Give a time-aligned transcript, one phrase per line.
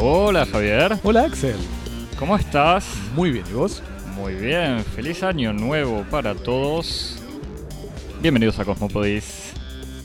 [0.00, 1.56] Hola Javier, Hola Axel.
[2.18, 2.86] ¿cómo estás?
[3.14, 3.82] Muy bien, ¿y vos?
[4.14, 7.18] Muy bien, feliz año nuevo para todos.
[8.20, 9.52] Bienvenidos a Cosmopodis,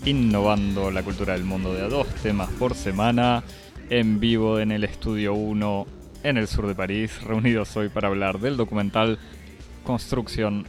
[0.05, 3.43] innovando la cultura del mundo de a dos temas por semana,
[3.89, 8.39] en vivo en el Estudio 1 en el sur de París, reunidos hoy para hablar
[8.39, 9.17] del documental
[9.83, 10.65] Construcción,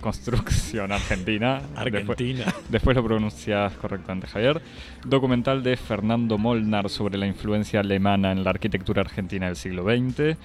[0.00, 1.60] Construcción Argentina.
[1.84, 2.44] Después- Argentina.
[2.68, 4.60] Después lo pronuncias correctamente, Javier.
[5.04, 10.36] Documental de Fernando Molnar sobre la influencia alemana en la arquitectura argentina del siglo XX.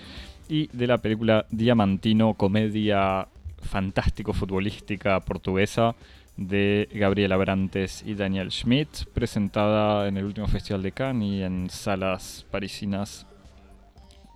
[0.47, 3.27] Y de la película Diamantino, comedia
[3.61, 5.95] fantástico-futbolística portuguesa
[6.37, 11.69] de Gabriela Brantes y Daniel Schmidt, presentada en el último Festival de Cannes y en
[11.69, 13.25] salas parisinas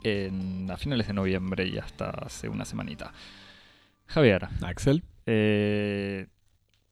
[0.03, 3.13] en, a finales de noviembre y hasta hace una semanita.
[4.07, 5.03] Javier, Axel.
[5.25, 6.27] eh,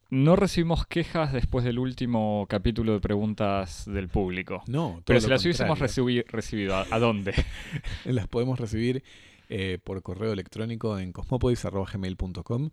[0.09, 4.63] no recibimos quejas después del último capítulo de preguntas del público.
[4.67, 7.33] No, todo Pero si las hubiésemos recibido, ¿a, a dónde?
[8.05, 9.03] Las podemos recibir
[9.49, 12.69] eh, por correo electrónico en cosmopodis.gmail.com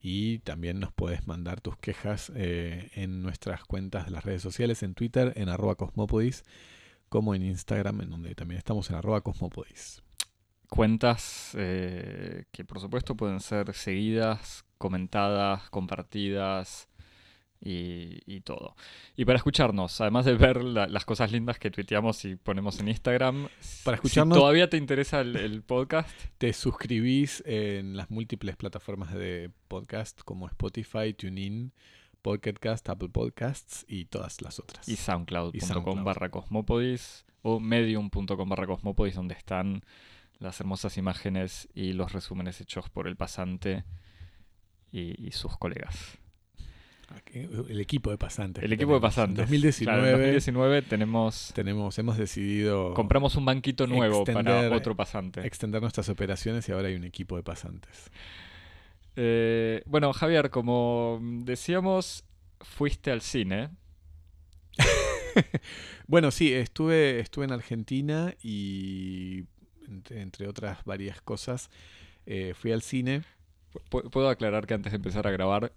[0.00, 4.82] y también nos puedes mandar tus quejas eh, en nuestras cuentas de las redes sociales,
[4.82, 6.44] en Twitter, en arroba cosmopodis,
[7.08, 10.02] como en Instagram, en donde también estamos en arroba cosmopodis.
[10.68, 16.88] Cuentas eh, que por supuesto pueden ser seguidas, comentadas, compartidas
[17.60, 18.76] y, y todo.
[19.16, 22.88] Y para escucharnos, además de ver la- las cosas lindas que tuiteamos y ponemos en
[22.88, 23.48] Instagram,
[23.82, 29.14] Para si escucharnos- todavía te interesa el, el podcast, Te suscribís en las múltiples plataformas
[29.14, 31.72] de podcast como Spotify, TuneIn,
[32.22, 34.88] Pocket Cast, Apple Podcasts y todas las otras.
[34.88, 36.02] y soundcloud.com SoundCloud.
[36.04, 39.82] barra cosmopodis o medium.com barra cosmopodis donde están
[40.38, 43.84] las hermosas imágenes y los resúmenes hechos por el pasante
[44.92, 46.18] y, y sus colegas.
[47.10, 47.38] Aquí,
[47.70, 48.62] El equipo de pasantes.
[48.62, 49.38] El equipo de pasantes.
[49.38, 54.94] En 2019, Claro, en 2019 tenemos tenemos, hemos decidido compramos un banquito nuevo para otro
[54.94, 55.46] pasante.
[55.46, 58.10] extender nuestras operaciones y ahora hay un equipo de pasantes.
[59.20, 62.24] Eh, bueno, Javier, como decíamos,
[62.60, 63.70] fuiste al cine.
[66.06, 69.44] Bueno, sí, estuve, estuve en Argentina y
[69.86, 71.68] entre, entre otras varias cosas
[72.26, 73.22] eh, fui al cine.
[73.90, 75.72] Pu- Puedo aclarar que antes de empezar a grabar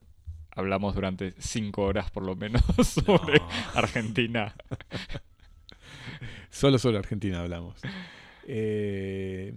[0.52, 4.56] hablamos durante cinco horas por lo menos sobre No, Argentina.
[6.50, 7.80] solo sobre Argentina hablamos.
[8.48, 9.54] Eh,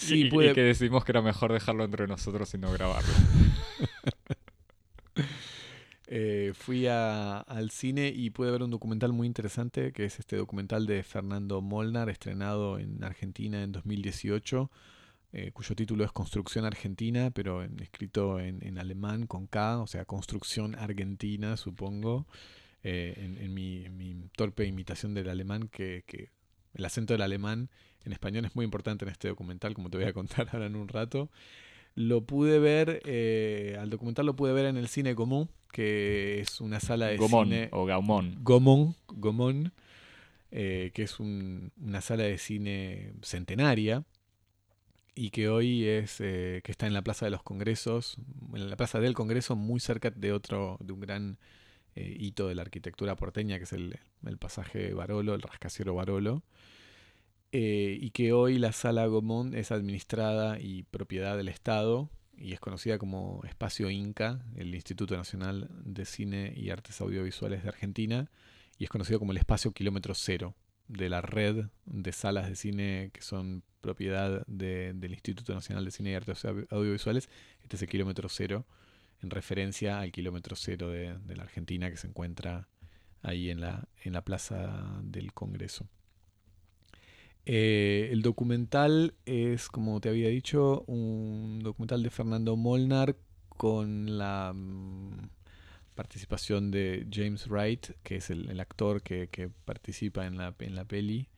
[0.00, 3.12] sí, y, que decidimos que era mejor dejarlo entre nosotros y no grabarlo.
[6.12, 10.34] Eh, fui a- al cine y pude ver un documental muy interesante, que es este
[10.36, 14.72] documental de Fernando Molnar, estrenado en Argentina en 2018,
[15.32, 19.86] eh, cuyo título es Construcción Argentina, pero en- escrito en, en alemán con K, o
[19.86, 22.26] sea, Construcción Argentina, supongo,
[22.82, 26.30] eh, en, en mi, en mi torpe imitación del alemán, que, que
[26.74, 27.70] el acento del alemán
[28.04, 30.76] en español es muy importante en este documental, como te voy a contar ahora en
[30.76, 31.30] un rato.
[31.94, 36.60] Lo pude ver, eh, al documental lo pude ver en el Cine Común, que es
[36.60, 37.68] una sala de Gomón cine.
[37.72, 38.38] o Gaumón.
[38.42, 39.72] Gomón, Gomón,
[40.52, 44.04] eh, que es un- una sala de cine centenaria
[45.14, 48.16] y que hoy es eh, que está en la Plaza de los Congresos,
[48.54, 51.38] en la Plaza del Congreso, muy cerca de otro, de un gran
[51.96, 56.44] eh, hito de la arquitectura porteña, que es el, el pasaje Barolo, el rascacielos Barolo.
[57.52, 62.60] Eh, y que hoy la sala Gomón es administrada y propiedad del Estado y es
[62.60, 68.30] conocida como Espacio Inca, el Instituto Nacional de Cine y Artes Audiovisuales de Argentina,
[68.78, 70.54] y es conocido como el Espacio Kilómetro Cero
[70.88, 75.90] de la red de salas de cine que son propiedad de- del Instituto Nacional de
[75.90, 77.28] Cine y Artes Au- Audiovisuales.
[77.62, 78.64] Este es el Kilómetro Cero,
[79.22, 82.68] en referencia al Kilómetro Cero de, de la Argentina que se encuentra
[83.22, 85.88] ahí en la, en la Plaza del Congreso.
[87.46, 93.16] Eh, el documental es, como te había dicho, un documental de Fernando Molnar
[93.48, 95.30] con la mm,
[95.94, 101.28] participación de James Wright, que es el, actor que, participa en la, en la peli,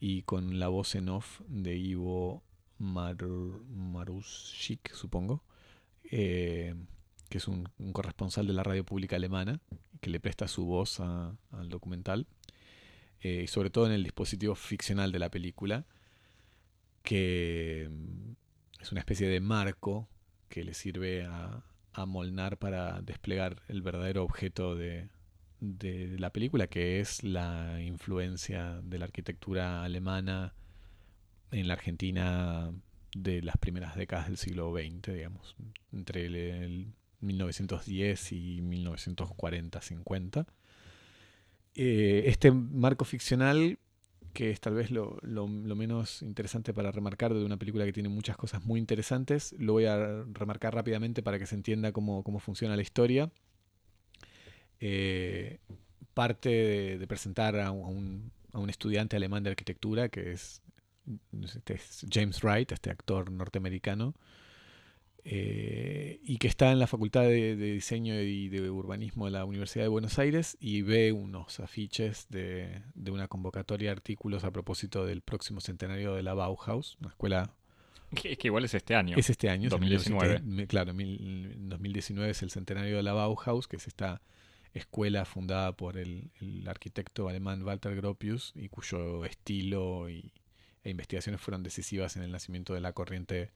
[0.00, 2.42] y con la voz en off de Ivo
[2.78, 5.42] Mar Marushik, supongo,
[6.10, 6.74] eh,
[7.28, 9.60] que es un, corresponsal de la radio pública alemana,
[10.00, 12.26] que le presta su voz al documental
[13.20, 15.86] eh, sobre todo en el dispositivo ficcional de la película,
[17.02, 18.32] que mm,
[18.80, 20.08] es una especie de marco
[20.48, 25.08] que le sirve a, a Molnar para desplegar el verdadero objeto de,
[25.60, 30.54] de la película, que es la influencia de la arquitectura alemana
[31.50, 32.72] en la Argentina
[33.14, 35.56] de las primeras décadas del siglo XX, digamos,
[35.92, 40.46] entre el, 1910 y 1940-50.
[41.80, 43.78] Eh, este marco ficcional,
[44.32, 45.16] que es tal vez lo,
[45.46, 49.84] menos interesante para remarcar de una película que tiene muchas cosas muy interesantes, lo voy
[49.84, 53.30] a remarcar rápidamente para que se entienda cómo, funciona la historia.
[54.80, 55.60] Eh,
[56.14, 56.48] parte
[56.98, 60.62] de, presentar a un, a un estudiante alemán de arquitectura que es
[61.44, 61.80] este
[62.10, 64.16] James Wright, este actor norteamericano,
[65.30, 69.84] eh, y que está en la Facultad de, Diseño y de Urbanismo de la Universidad
[69.84, 72.80] de Buenos Aires y ve unos afiches de,
[73.10, 77.52] una convocatoria de artículos a propósito del próximo centenario de la Bauhaus, una escuela...
[78.10, 79.18] Es que igual es este año.
[79.18, 79.68] Es este año.
[79.68, 80.66] 2019.
[80.66, 84.22] claro, 2019 es el centenario de la Bauhaus, que es esta
[84.72, 90.32] escuela fundada por el, el arquitecto alemán Walter Gropius y cuyo estilo y,
[90.84, 93.50] e investigaciones fueron decisivas en el nacimiento de la corriente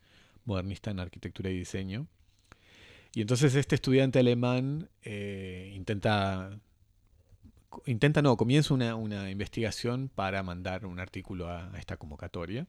[0.44, 2.06] modernista en arquitectura y diseño.
[3.15, 6.59] Y entonces este estudiante alemán eh, intenta,
[7.85, 12.67] intenta, no, comienza una, investigación para mandar un artículo a, esta convocatoria.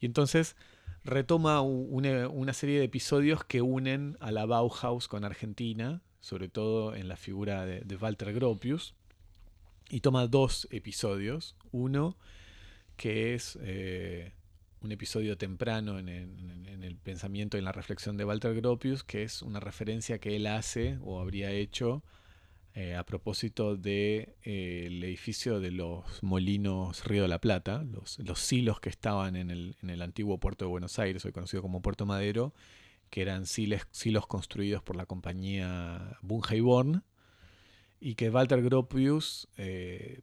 [0.00, 0.56] Y entonces
[1.04, 7.08] retoma una, serie de episodios que unen a la Bauhaus con Argentina, sobre todo en
[7.08, 8.94] la figura de, de Walter Gropius,
[9.90, 11.56] y toma dos episodios.
[11.72, 12.16] Uno
[12.96, 14.32] que es eh,
[14.84, 19.42] un episodio temprano en el, pensamiento y en la reflexión de Walter Gropius, que es
[19.42, 22.02] una referencia que él hace o habría hecho
[22.74, 28.18] eh, a propósito del de, eh, edificio de los molinos Río de la Plata, los,
[28.18, 31.62] los silos que estaban en el, en el, antiguo puerto de Buenos Aires, hoy conocido
[31.62, 32.54] como Puerto Madero,
[33.10, 33.86] que eran silos,
[34.26, 37.04] construidos por la compañía Born
[38.00, 39.48] y que Walter Gropius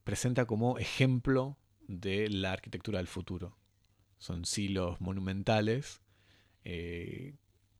[0.03, 3.55] presenta como ejemplo de la arquitectura del futuro.
[4.21, 5.99] Son silos monumentales
[6.63, 7.33] eh,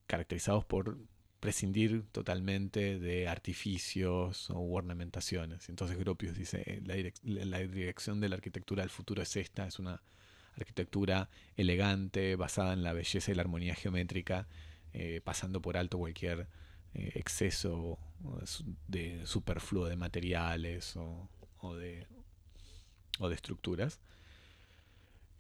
[0.08, 0.98] caracterizados por
[1.40, 5.70] prescindir totalmente de artificios o ornamentaciones.
[5.70, 6.82] Entonces Gropius dice, eh,
[7.24, 10.02] la, dirección de la arquitectura del futuro es esta, es una
[10.58, 14.48] arquitectura elegante, basada en la belleza y la armonía geométrica,
[14.94, 16.48] eh, pasando por alto cualquier
[16.94, 18.00] exceso
[18.88, 21.30] de superfluo de materiales o
[21.76, 22.08] de
[23.20, 24.02] o de estructuras.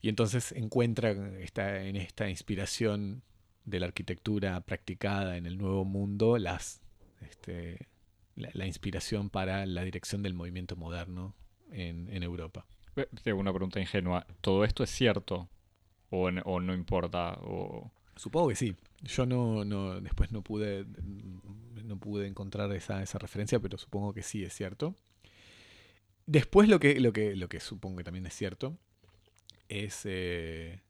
[0.02, 3.22] Y entonces encuentra esta, en esta inspiración
[3.66, 6.82] de la arquitectura practicada en el Nuevo Mundo las,
[7.22, 7.88] este,
[8.36, 11.36] la, inspiración para la dirección del movimiento moderno
[11.72, 12.66] en, en Europa.
[13.24, 14.26] Tengo una pregunta ingenua.
[14.42, 15.48] ¿Todo esto es cierto?
[16.10, 17.38] ¿O, o no importa?
[17.42, 17.92] O...
[18.16, 18.76] Supongo que sí.
[19.04, 20.86] Yo no, no, después no pude,
[21.84, 24.96] no pude encontrar esa, esa referencia, pero supongo que sí es cierto.
[26.26, 28.78] Después lo que, lo que, lo que supongo que también es cierto
[29.72, 30.82] es eh,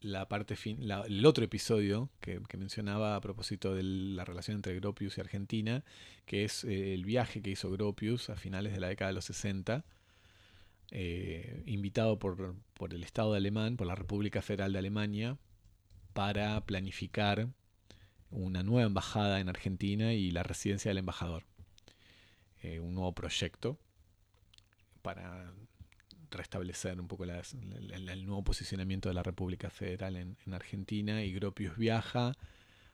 [0.00, 5.16] la parte fin, el otro episodio que, mencionaba a propósito de la relación entre Gropius
[5.16, 5.82] y Argentina,
[6.26, 9.24] que es eh, el viaje que hizo Gropius a finales de la década de los
[9.24, 9.84] 60,
[10.90, 15.38] eh, invitado por, por el Estado alemán, por la República Federal de Alemania,
[16.12, 17.48] para planificar
[18.30, 21.44] una nueva embajada en Argentina y la residencia del embajador.
[22.62, 23.78] un nuevo proyecto
[25.00, 25.54] para
[26.30, 32.32] restablecer un poco el nuevo posicionamiento de la República Federal en, Argentina y Gropius viaja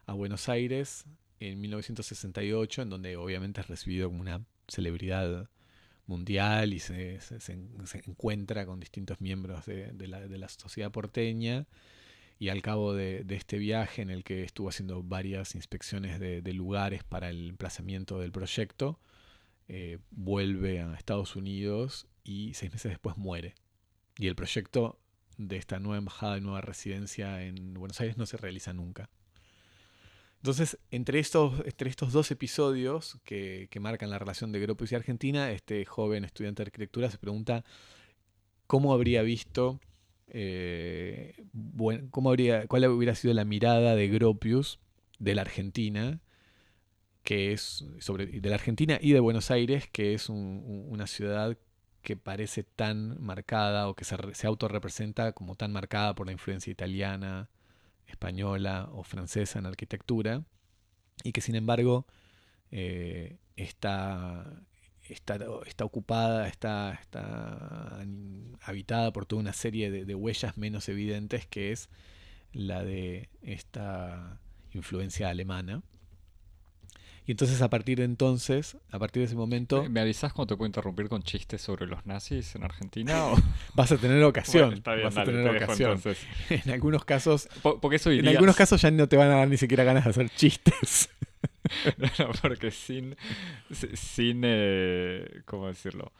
[0.07, 1.05] a Buenos Aires
[1.41, 5.49] en 1968, en donde obviamente es recibido como una celebridad
[6.07, 7.19] mundial y se,
[8.07, 11.67] encuentra con distintos miembros de, la, sociedad porteña.
[12.39, 17.05] Y al cabo de, este viaje en el que estuvo haciendo varias inspecciones de, lugares
[17.05, 18.99] para el emplazamiento del proyecto,
[19.67, 23.55] eh, vuelve a Estados Unidos y seis meses después muere.
[24.19, 24.99] Y el proyecto
[25.37, 29.11] de esta nueva embajada, nueva residencia en Buenos Aires no se realiza nunca.
[30.37, 35.51] Entonces, entre estos, entre estos dos episodios que, marcan la relación de Gropius y Argentina,
[35.51, 37.65] este joven estudiante de arquitectura se pregunta
[38.67, 39.81] cómo habría visto,
[40.29, 41.45] eh,
[42.11, 44.81] cómo habría, cuál hubiera sido la mirada de Gropius
[45.19, 46.21] de la Argentina
[47.25, 51.57] que es sobre, de la Argentina y de Buenos Aires, que es una ciudad
[52.05, 56.71] que parece tan marcada o que se, se autorrepresenta como tan marcada por la influencia
[56.71, 57.49] italiana,
[58.07, 60.45] española o francesa en arquitectura,
[61.25, 62.07] y que sin embargo
[62.71, 64.63] eh, está,
[65.09, 68.05] está, está, ocupada, está, está,
[68.61, 71.89] habitada por toda una serie de huellas menos evidentes, que es
[72.53, 74.41] la de esta
[74.73, 75.83] influencia alemana
[77.27, 80.59] Y entonces a partir de entonces, a partir de ese momento, ¿Me avisas cuando te
[80.59, 83.27] puedo interrumpir con chistes sobre los nazis en Argentina?
[83.27, 83.37] O...
[83.75, 84.65] vas a tener ocasión.
[84.65, 86.03] Bueno, está bien, vas a dale, tener te dejo ocasión.
[86.67, 89.49] En algunos casos, Po- Porque eso en algunos casos ya no te van a dar
[89.49, 91.09] ni siquiera ganas de hacer chistes.
[92.19, 93.17] No, porque sin,
[93.71, 96.13] si- sin, eh, ¿cómo decirlo?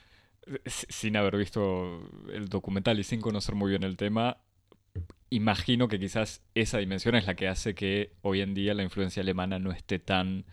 [0.67, 2.01] Sin haber visto
[2.33, 4.39] el documental y sin conocer muy bien el tema,
[5.31, 9.23] imagino que quizás esa dimensión es la que hace que hoy en día la influencia
[9.23, 10.45] alemana no esté tan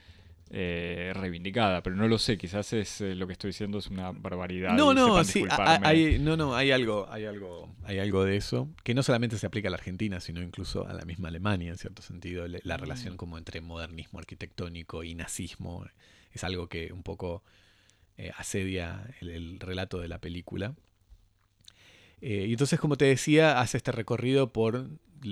[0.53, 4.11] eh, reivindicada, pero no lo sé, quizás es eh, lo que estoy diciendo es una
[4.11, 4.75] barbaridad.
[4.75, 8.93] No, no, sí, hay, no, no, hay algo, hay algo, hay algo de eso que
[8.93, 12.01] no solamente se aplica a la Argentina, sino incluso a la misma Alemania en cierto
[12.01, 12.45] sentido.
[12.47, 12.81] La Mm.
[12.81, 15.85] relación como entre modernismo arquitectónico y nazismo
[16.33, 17.43] es algo que un poco
[18.17, 20.75] eh, asedia el, el relato de la película.
[22.23, 24.89] Y entonces, como te decía, hace este recorrido por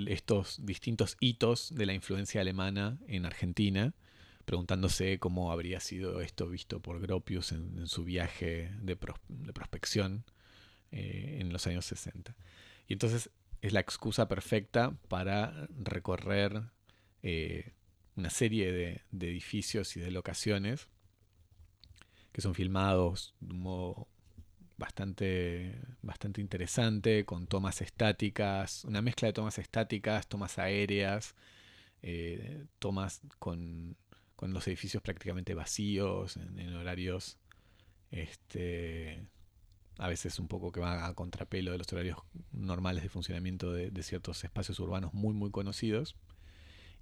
[0.08, 3.94] estos distintos hitos de la influencia alemana en Argentina,
[4.50, 10.25] preguntándose cómo habría sido esto visto por Gropius en, su viaje de, pros- de prospección
[10.91, 12.36] eh, en los años 60.
[12.88, 13.29] Y entonces
[13.62, 16.63] es la excusa perfecta para recorrer
[17.22, 17.74] eh,
[18.15, 20.88] una serie de, de edificios y de locaciones
[22.32, 24.08] que son filmados de un modo
[24.77, 31.36] bastante, bastante interesante, con tomas estáticas, una mezcla de tomas estáticas, tomas aéreas,
[32.01, 33.96] eh, tomas con,
[34.39, 37.38] con los edificios prácticamente vacíos, en, en horarios
[38.10, 39.27] este,
[39.98, 42.19] a veces un poco que va a contrapelo de los horarios
[42.53, 46.15] normales de funcionamiento de, de ciertos espacios urbanos muy muy conocidos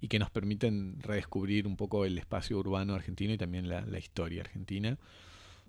[0.00, 4.00] y que nos permiten redescubrir un poco el espacio urbano argentino y también la, la
[4.00, 4.98] historia argentina.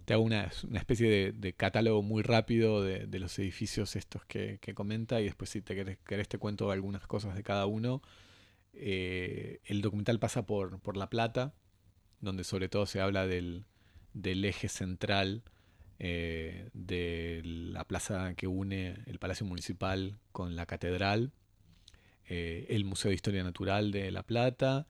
[0.06, 4.26] Te hago una, una especie de, de catálogo muy rápido de, de los edificios estos
[4.26, 7.68] que, que comenta y después si te querés, querés te cuento algunas cosas de cada
[7.68, 8.02] uno.
[8.82, 11.54] Eh, el documental pasa por, por La Plata,
[12.22, 13.66] donde sobre todo se habla del,
[14.14, 15.44] del eje central
[16.00, 21.34] eh, de la plaza que une el Palacio Municipal con la Catedral,
[22.30, 24.88] eh, el Museo de Historia Natural de La Plata,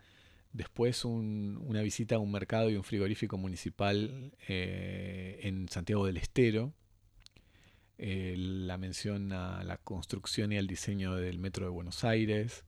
[0.53, 6.73] después un- una visita a un mercado y un frigorífico municipal en Santiago del Estero,
[7.97, 12.63] la mención a la construcción y al diseño del Metro de Buenos Aires,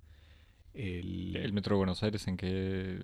[0.73, 2.99] el, ¿El Metro de Buenos Aires en qué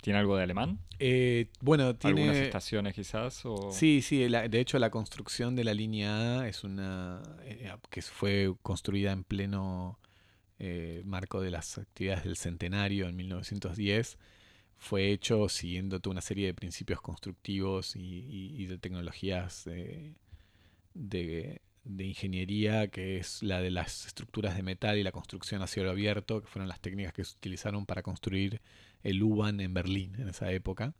[0.00, 0.78] tiene algo de alemán?
[0.98, 2.42] eh, bueno, ¿Algunas tiene...
[2.44, 3.42] estaciones quizás?
[3.44, 3.70] O...
[3.72, 8.02] Sí, sí, la- de hecho la construcción de la línea A es una eh, que
[8.02, 9.98] fue construida en pleno
[10.58, 14.18] eh, marco de las actividades del centenario en 1910.
[14.78, 19.64] Fue hecho siguiendo toda una serie de principios constructivos y, y- y de tecnologías
[20.94, 25.66] de, de ingeniería, que es la de las estructuras de metal y la construcción a
[25.66, 28.60] cielo abierto, que fueron las técnicas que se utilizaron para construir
[29.02, 30.94] el U-Bahn en Berlín en esa época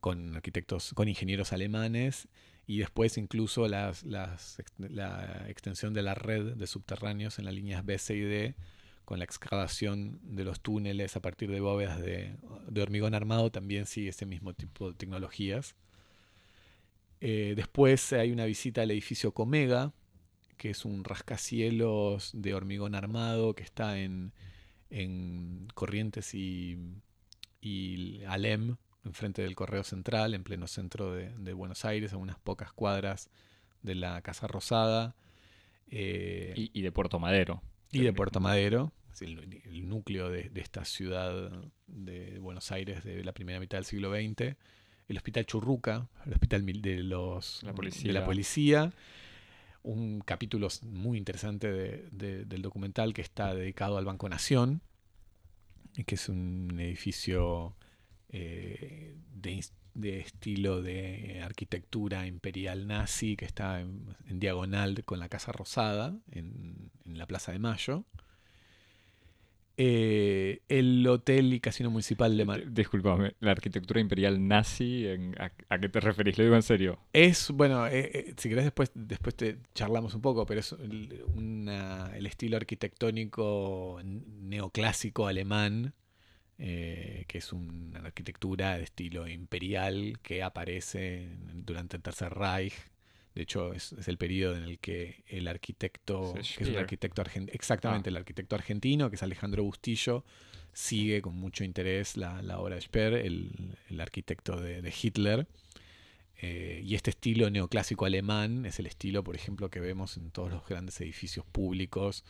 [0.00, 2.28] con arquitectos, con ingenieros alemanes
[2.66, 4.36] y después incluso las, la
[5.48, 8.54] extensión de la red de subterráneos en las líneas B, C y D
[9.04, 12.36] con la excavación de los túneles a partir de bóvedas de,
[12.68, 15.74] de hormigón armado también sigue ese mismo tipo de tecnologías.
[17.20, 19.92] Eh, después hay una visita al edificio Comega,
[20.56, 24.32] que es un rascacielos de hormigón armado que está en,
[24.90, 26.78] en Corrientes y,
[27.60, 32.38] y Alem, enfrente del Correo Central, en pleno centro de, de Buenos Aires, a unas
[32.38, 33.30] pocas cuadras
[33.82, 35.14] de la Casa Rosada.
[35.88, 37.62] eh, Y, y de Puerto Madero.
[37.92, 41.52] y de Puerto Madero, el, el núcleo de, de esta ciudad
[41.86, 44.56] de Buenos Aires de la primera mitad del siglo XX.
[45.06, 48.92] El Hospital Churruca, el Hospital de, los, La de la policía.
[49.84, 54.80] Un capítulo muy interesante de- de- del documental que está dedicado al Banco Nación,
[56.06, 57.76] que es un edificio
[58.30, 59.14] eh,
[59.94, 66.90] de, estilo de arquitectura imperial nazi que está en, diagonal con la Casa Rosada en
[67.04, 68.04] la Plaza de Mayo.
[69.76, 75.50] Eh, el Hotel y Casino Municipal de Mar Disculpame, la arquitectura imperial nazi, ¿en- a,
[75.68, 76.38] a qué te referís?
[76.38, 77.00] Lo digo en serio.
[77.12, 80.72] Es, bueno, eh, eh, si querés después, después te charlamos un poco, pero es
[81.34, 85.94] una- el estilo arquitectónico neoclásico alemán,
[86.56, 92.74] que es una arquitectura de estilo imperial que aparece durante el Tercer Reich.
[93.34, 96.78] De hecho, es, es el periodo en el que el arquitecto, que es un Speer.
[96.78, 98.12] arquitecto argentino, exactamente, Ah.
[98.12, 100.24] el arquitecto argentino, que es Alejandro Bustillo,
[100.72, 105.46] sigue con mucho interés la, la obra de Speer, el, el arquitecto de, de Hitler.
[106.42, 110.50] Eh, y este estilo neoclásico alemán es el estilo, por ejemplo, que vemos en todos
[110.50, 112.24] los grandes edificios públicos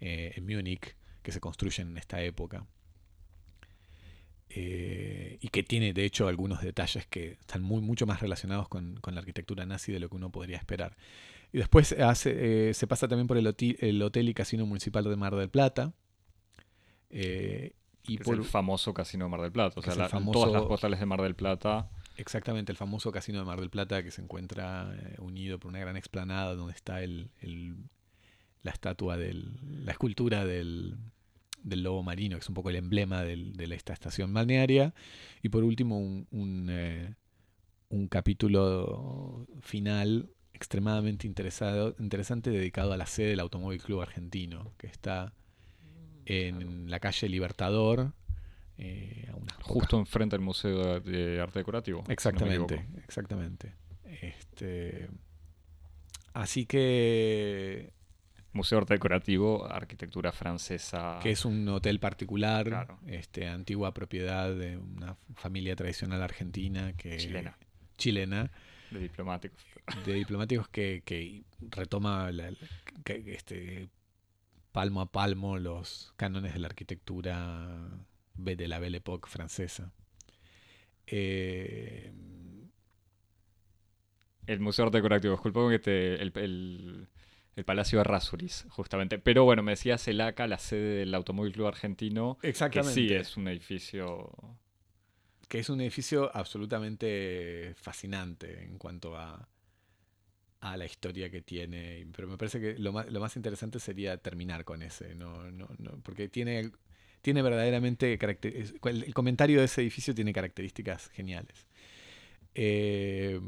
[0.00, 2.66] eh, en Múnich que se construyen en esta época.
[4.56, 9.00] Eh, y que tiene de hecho algunos detalles que están muy, mucho más relacionados con,
[9.04, 10.96] la arquitectura nazi de lo que uno podría esperar.
[11.52, 15.34] Y después hace, eh, se pasa también por el, hotel, y casino municipal de Mar
[15.34, 15.92] del Plata.
[17.10, 17.72] Eh,
[18.04, 19.80] y por, el famoso casino de Mar del Plata.
[19.80, 21.90] O sea, todas las postales de Mar del Plata.
[22.16, 25.96] Exactamente, el famoso casino de Mar del Plata que se encuentra unido por una gran
[25.96, 27.28] explanada donde está el,
[28.62, 29.58] la estatua del.
[29.84, 30.96] la escultura del,
[31.64, 34.94] del lobo marino, que es un poco el emblema de esta estación balnearia.
[35.42, 37.14] Y por último, un, eh,
[37.88, 44.86] un, capítulo final extremadamente interesado, interesante dedicado a la sede del Automóvil Club Argentino, que
[44.86, 45.32] está
[46.26, 48.12] en la calle Libertador.
[48.76, 49.30] Eh,
[49.62, 52.04] Justo enfrente del Museo de Arte Decorativo.
[52.08, 53.74] Exactamente, exactamente.
[54.04, 55.08] Este,
[56.34, 57.92] así que
[58.54, 61.18] Museo Arte Decorativo, arquitectura francesa.
[61.20, 67.58] Que es un hotel particular, este, antigua propiedad de una familia tradicional argentina que chilena.
[67.98, 68.50] chilena
[68.92, 69.60] de diplomáticos.
[70.06, 72.30] De diplomáticos que, retoma
[73.04, 73.88] este,
[74.70, 77.90] palmo a palmo los cánones de la arquitectura
[78.34, 79.92] de la Belle Époque francesa.
[81.08, 82.12] Eh,
[84.46, 87.08] el Museo Arte Decorativo, disculpa que te, el el
[87.62, 89.18] Palacio de Rasuris, justamente.
[89.18, 92.38] Pero bueno, me decía Celaca, la sede del Automóvil Club Argentino.
[92.42, 93.00] Exactamente.
[93.00, 94.32] Que sí, es un edificio.
[95.48, 99.48] Que es un edificio absolutamente fascinante en cuanto a,
[100.60, 102.06] a la historia que tiene.
[102.16, 105.14] Pero me parece que lo más, lo más interesante sería terminar con ese.
[105.14, 106.72] No, no, no, porque tiene,
[107.20, 108.18] tiene verdaderamente.
[108.82, 111.68] El comentario de ese edificio tiene características geniales.
[112.54, 113.40] Eh,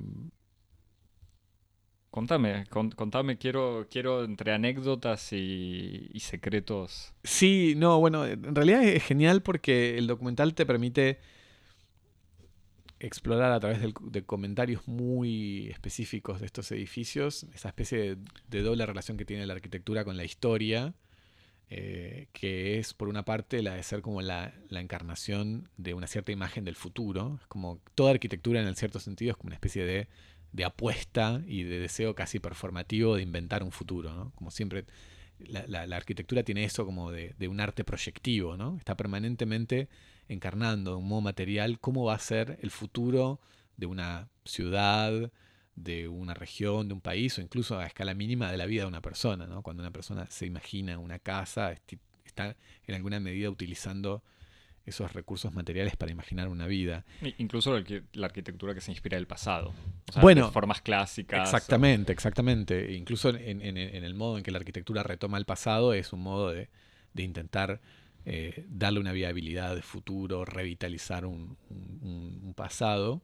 [2.17, 7.13] Contame, contame, quiero, quiero entre anécdotas y, secretos.
[7.23, 11.19] Sí, no, bueno, en realidad es genial porque el documental te permite
[13.01, 18.17] explorar a través de comentarios muy específicos de estos edificios, esa especie
[18.49, 20.95] de, doble relación que tiene la arquitectura con la historia,
[21.69, 26.07] eh, que es por una parte la de ser como la, la, encarnación de una
[26.07, 29.57] cierta imagen del futuro, es como toda arquitectura en el cierto sentido es como una
[29.57, 30.09] especie de
[30.57, 34.33] de apuesta y de deseo casi performativo de inventar un futuro, ¿no?
[34.37, 34.87] Como siempre,
[35.39, 38.79] la, arquitectura tiene eso como de, un arte proyectivo, ¿no?
[38.79, 39.91] Está permanentemente
[40.29, 43.39] encarnando de un modo material cómo va a ser el futuro
[43.77, 45.31] de una ciudad,
[45.75, 48.89] de una región, de un país o incluso a escala mínima de la vida de
[48.89, 49.61] una persona, ¿no?
[49.63, 51.73] Cuando una persona se imagina una casa,
[52.25, 54.23] está en alguna medida utilizando
[54.87, 57.05] esos recursos materiales para imaginar una vida.
[57.39, 57.77] Incluso
[58.13, 59.75] la arquitectura que se inspira del pasado.
[60.21, 61.43] bueno, formas clásicas.
[61.43, 62.95] Exactamente, exactamente.
[62.95, 66.69] Incluso en, el modo en que la arquitectura retoma el pasado es un modo de,
[67.17, 67.81] intentar
[68.25, 71.57] eh, darle una viabilidad de futuro, revitalizar un,
[72.55, 73.23] pasado.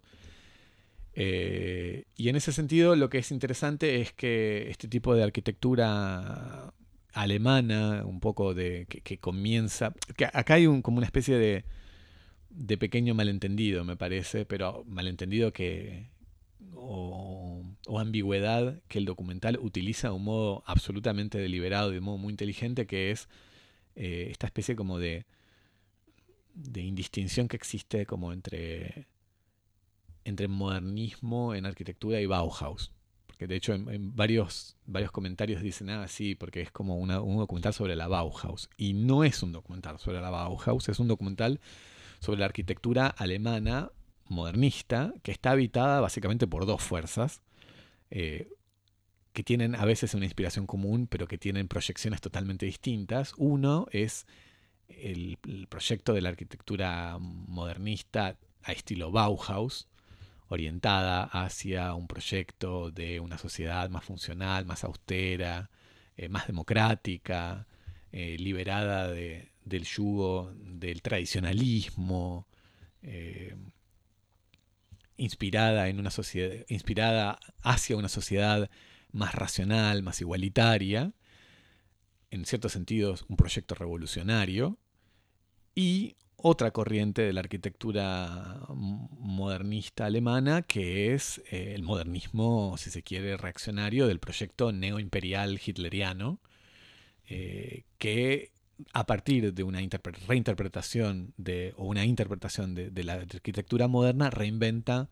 [1.15, 6.73] Eh, y en ese sentido lo que es interesante es que este tipo de arquitectura
[7.13, 9.95] alemana, un poco de que, comienza.
[10.17, 11.65] Que acá hay como una especie de,
[12.51, 16.11] de pequeño malentendido, me parece, pero malentendido que.
[16.75, 17.65] O,
[17.99, 22.87] ambigüedad que el documental utiliza de un modo absolutamente deliberado, de un modo muy inteligente,
[22.87, 23.29] que es
[23.95, 25.25] eh, esta especie como de,
[26.55, 29.07] de indistinción que existe como entre,
[30.25, 32.93] entre modernismo en arquitectura y Bauhaus
[33.47, 37.97] de hecho en, varios, varios comentarios dicen, ah, sí, porque es como un documental sobre
[37.97, 38.69] la Bauhaus.
[38.77, 41.61] Y no es un documental sobre la Bauhaus, es un documental
[42.21, 43.91] sobre la arquitectura alemana
[44.29, 47.43] modernista, que está habitada básicamente por dos fuerzas,
[48.11, 48.49] eh,
[49.33, 53.35] que tienen a veces una inspiración común, pero que tienen proyecciones totalmente distintas.
[53.37, 54.27] Uno es
[54.89, 59.89] el proyecto de la arquitectura modernista a estilo Bauhaus,
[60.53, 65.71] orientada hacia un proyecto de una sociedad más funcional, más austera,
[66.17, 67.67] eh, más democrática,
[68.13, 72.47] eh, liberada del yugo del tradicionalismo,
[73.01, 73.57] eh,
[75.17, 78.71] inspirada en una sociedad, inspirada hacia una sociedad
[79.11, 81.13] más racional, más igualitaria,
[82.31, 84.79] en ciertos sentidos un proyecto revolucionario,
[85.75, 93.03] y otra corriente de la arquitectura modernista alemana, que es eh, el modernismo, si se
[93.03, 96.41] quiere, reaccionario del proyecto neoimperial hitleriano,
[97.29, 98.51] eh, que
[98.93, 99.81] a partir de una
[100.27, 105.09] reinterpretación de, o una interpretación de, la arquitectura moderna reinventa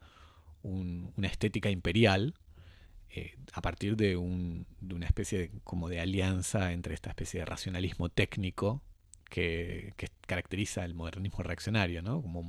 [0.62, 2.34] una estética imperial
[3.10, 8.82] eh, a partir de, una especie como de alianza entre esta especie de racionalismo técnico
[9.30, 9.94] que,
[10.26, 12.20] caracteriza el modernismo reaccionario, ¿no?
[12.22, 12.42] como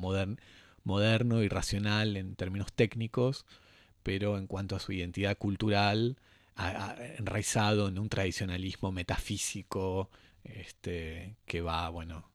[0.83, 3.45] moderno y racional en términos técnicos,
[4.03, 6.17] pero en cuanto a su identidad cultural,
[7.17, 10.09] enraizado en un tradicionalismo metafísico
[10.43, 12.29] este, que va bueno,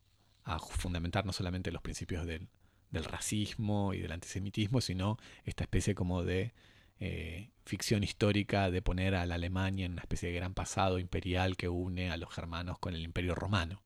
[0.45, 2.49] a fundamentar no solamente los principios del,
[2.91, 6.55] del racismo y del antisemitismo, sino esta especie como de
[6.99, 11.57] eh, ficción histórica de poner a la Alemania en una especie de gran pasado imperial
[11.57, 13.83] que une a los germanos con el imperio romano.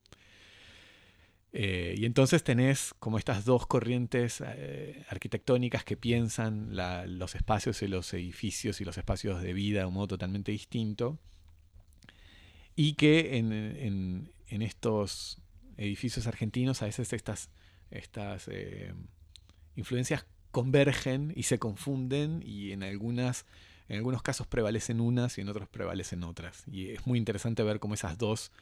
[1.52, 6.76] Eh, y entonces tenés como estas dos corrientes eh, arquitectónicas que piensan
[7.18, 11.18] los espacios y los edificios y los espacios de vida de un modo totalmente distinto.
[12.76, 15.40] Y que en, estos
[15.76, 17.50] edificios argentinos a veces estas,
[17.90, 18.48] estas
[19.76, 23.46] influencias convergen y se confunden y en algunas
[23.90, 26.62] en algunos casos prevalecen unas y en otros prevalecen otras.
[26.70, 28.52] Y es muy interesante ver cómo esas dos,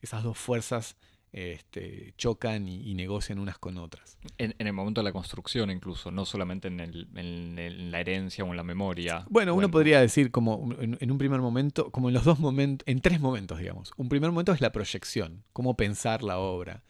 [0.00, 0.96] esas dos fuerzas
[1.32, 4.18] este, chocan y, negocian unas con otras.
[4.38, 8.48] En, el momento de la construcción incluso, no solamente en, el, en la herencia o
[8.48, 9.24] en la memoria.
[9.30, 13.00] Bueno, uno podría decir como en, un primer momento, como en los dos momentos, en
[13.00, 13.92] tres momentos, digamos.
[13.96, 16.82] Un primer momento es la proyección, cómo pensar la obra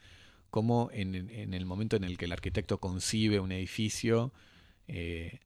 [0.51, 4.33] cómo en, el momento en el que el arquitecto concibe un edificio,
[4.87, 5.39] eh,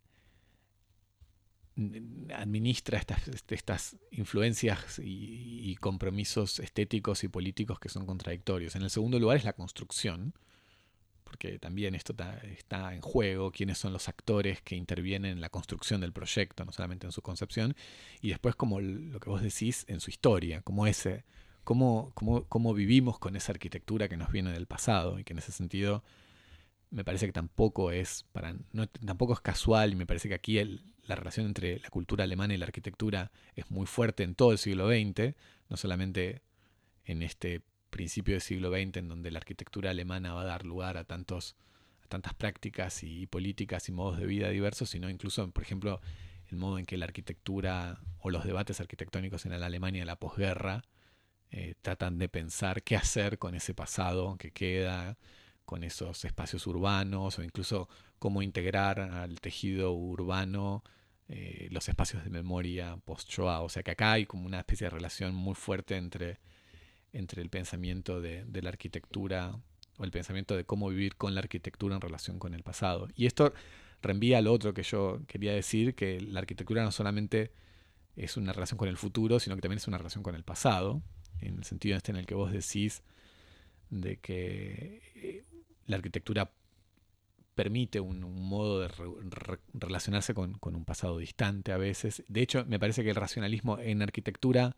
[2.33, 8.75] administra estas, este, estas influencias y, compromisos estéticos y políticos que son contradictorios.
[8.75, 10.33] En el segundo lugar es la construcción,
[11.25, 16.01] porque también esto está en juego, quiénes son los actores que intervienen en la construcción
[16.01, 17.75] del proyecto, no solamente en su concepción,
[18.21, 21.25] y después como lo que vos decís en su historia, como ese
[21.65, 25.51] cómo, cómo, vivimos con esa arquitectura que nos viene del pasado y que en ese
[25.51, 26.03] sentido
[26.91, 30.59] me parece que tampoco es para no, tampoco es casual y me parece que aquí
[31.05, 34.57] la relación entre la cultura alemana y la arquitectura es muy fuerte en todo el
[34.57, 35.35] siglo XX,
[35.69, 36.41] no solamente
[37.03, 40.97] en este principio del siglo XX en donde la arquitectura alemana va a dar lugar
[40.97, 41.55] a tantos
[42.03, 46.01] a tantas prácticas y políticas y modos de vida diversos, sino incluso, por ejemplo,
[46.51, 50.19] el modo en que la arquitectura o los debates arquitectónicos en la Alemania de la
[50.19, 50.83] posguerra
[51.51, 55.17] eh, tratan de pensar qué hacer con ese pasado que queda,
[55.65, 60.83] con esos espacios urbanos o incluso cómo integrar al tejido urbano
[61.27, 63.61] eh, los espacios de memoria post-Shoah.
[63.61, 66.39] O sea que acá hay como una especie de relación muy fuerte entre,
[67.13, 69.59] entre el pensamiento de, la arquitectura
[69.97, 73.07] o el pensamiento de cómo vivir con la arquitectura en relación con el pasado.
[73.15, 73.53] Y esto
[74.01, 77.51] reenvía al otro que yo quería decir, que la arquitectura no solamente
[78.15, 81.01] es una relación con el futuro, sino que también es una relación con el pasado
[81.41, 83.03] en el sentido este en el que vos decís
[83.89, 85.43] de que eh,
[85.85, 86.51] la arquitectura
[87.55, 88.89] permite un, modo de
[89.73, 92.23] relacionarse con, un pasado distante a veces.
[92.27, 94.75] De hecho, me parece que el racionalismo en arquitectura,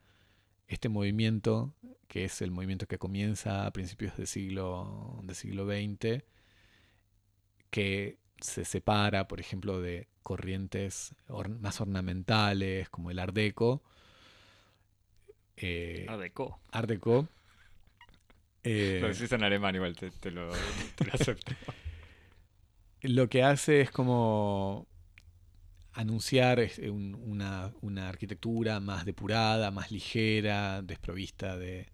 [0.68, 1.74] este movimiento,
[2.08, 6.24] que es el movimiento que comienza a principios del siglo, del siglo XX,
[7.72, 11.16] que se separa, por ejemplo, de corrientes
[11.60, 13.82] más ornamentales como el Art Deco,
[15.58, 16.60] eh, Art Deco.
[16.72, 17.28] Art Deco.
[18.70, 20.52] Eh, lo decís en alemán igual, te, lo,
[21.14, 21.54] acepto.
[23.02, 24.88] lo que hace es como
[25.94, 27.72] anunciar este, una,
[28.08, 31.88] arquitectura más depurada, más ligera, desprovista de,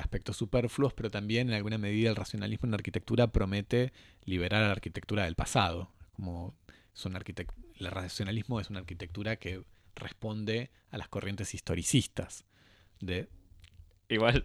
[0.00, 3.92] aspectos superfluos, pero también en alguna medida el racionalismo en la arquitectura promete
[4.24, 5.92] liberar a la arquitectura del pasado.
[6.14, 6.56] Como
[6.94, 9.62] son el racionalismo es una arquitectura que
[9.94, 12.44] responde a las corrientes historicistas.
[13.00, 13.28] De...
[14.08, 14.44] Igual,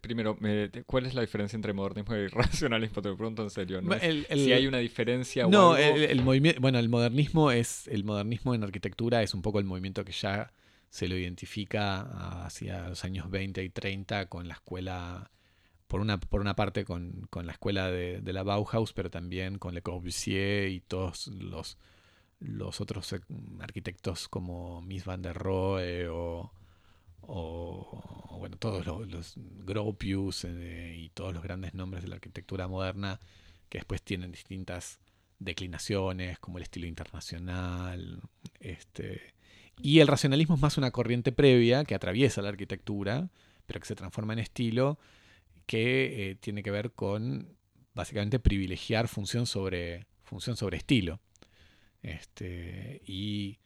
[0.00, 0.38] primero,
[0.86, 3.02] ¿cuál es la diferencia entre modernismo y racionalismo?
[3.02, 3.82] Te lo pregunto en serio.
[3.82, 3.94] ¿no?
[3.98, 9.22] si hay una diferencia no, el, movimiento, bueno, el modernismo es el modernismo en arquitectura
[9.22, 10.52] es un poco el movimiento que ya
[10.90, 15.30] se lo identifica hacia los años 20 y 30 con la escuela,
[15.88, 19.74] por una, por una parte con, la escuela de, de, la Bauhaus, pero también con
[19.74, 21.78] Le Corbusier y todos los
[22.44, 23.14] los otros
[23.60, 26.52] arquitectos como Miss van der Rohe o,
[27.26, 33.20] bueno, todos los, Gropius eh, y todos los grandes nombres de la arquitectura moderna
[33.68, 35.00] que después tienen distintas
[35.38, 38.20] declinaciones como el estilo internacional.
[38.60, 39.34] Este,
[39.80, 43.28] y el racionalismo es más una corriente previa que atraviesa la arquitectura,
[43.66, 44.98] pero que se transforma en estilo,
[45.66, 47.56] que eh, tiene que ver con
[47.94, 51.20] básicamente privilegiar función sobre, función sobre estilo
[52.02, 53.58] este, y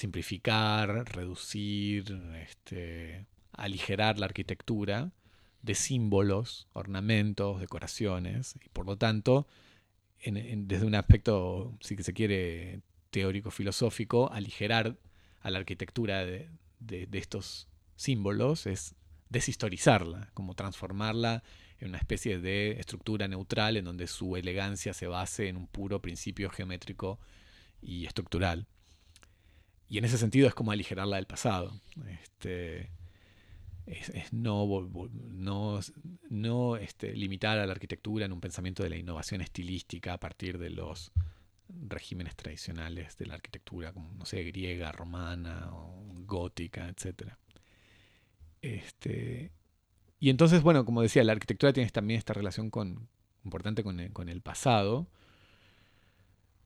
[0.00, 5.12] simplificar, reducir, este, aligerar la arquitectura
[5.62, 9.46] de símbolos, ornamentos, decoraciones, y por lo tanto,
[10.24, 14.96] desde un aspecto, si se quiere, teórico-filosófico, aligerar
[15.40, 16.48] a la arquitectura de,
[17.12, 18.94] estos símbolos es
[19.28, 21.42] deshistorizarla, como transformarla
[21.78, 26.00] en una especie de estructura neutral en donde su elegancia se base en un puro
[26.00, 27.18] principio geométrico
[27.82, 28.66] y estructural.
[29.90, 31.80] Y en ese sentido es como aligerarla del pasado.
[32.22, 32.90] Este,
[33.86, 34.88] es, no,
[35.32, 35.80] no,
[36.28, 40.58] no este, limitar a la arquitectura en un pensamiento de la innovación estilística a partir
[40.58, 41.10] de los
[41.88, 47.32] regímenes tradicionales de la arquitectura, como, no sé, griega, romana, o gótica, etc.
[48.62, 49.50] Este,
[50.20, 53.08] y entonces, bueno, como decía, la arquitectura tiene también esta relación con,
[53.44, 55.08] importante con el, con el pasado,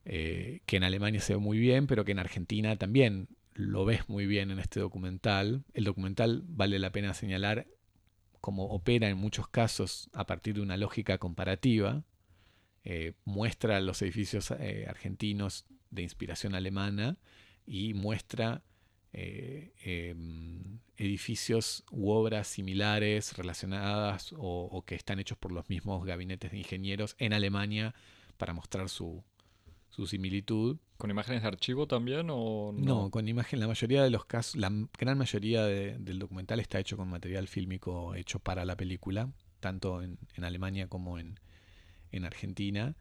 [0.04, 4.08] eh, que en Alemania se ve muy bien, pero que en Argentina también lo ves
[4.08, 5.64] muy bien en este documental.
[5.72, 7.66] El documental vale la pena señalar
[8.40, 12.04] como opera en muchos casos a partir de una lógica comparativa.
[12.84, 17.16] Eh, muestra los edificios eh, argentinos de inspiración alemana
[17.66, 18.62] y muestra
[19.12, 26.58] em, edificios u obras similares relacionadas o, que están hechos por los mismos gabinetes de
[26.58, 27.94] ingenieros en Alemania
[28.36, 29.24] para mostrar su,
[29.94, 30.78] su similitud.
[30.96, 33.04] ¿Con imágenes de archivo también o no?
[33.04, 33.60] No, con imagen.
[33.60, 38.14] La mayoría de los casos, la gran mayoría del documental está hecho con material fílmico
[38.14, 39.30] hecho para la película,
[39.60, 41.38] tanto en, Alemania como en,
[42.24, 42.96] Argentina.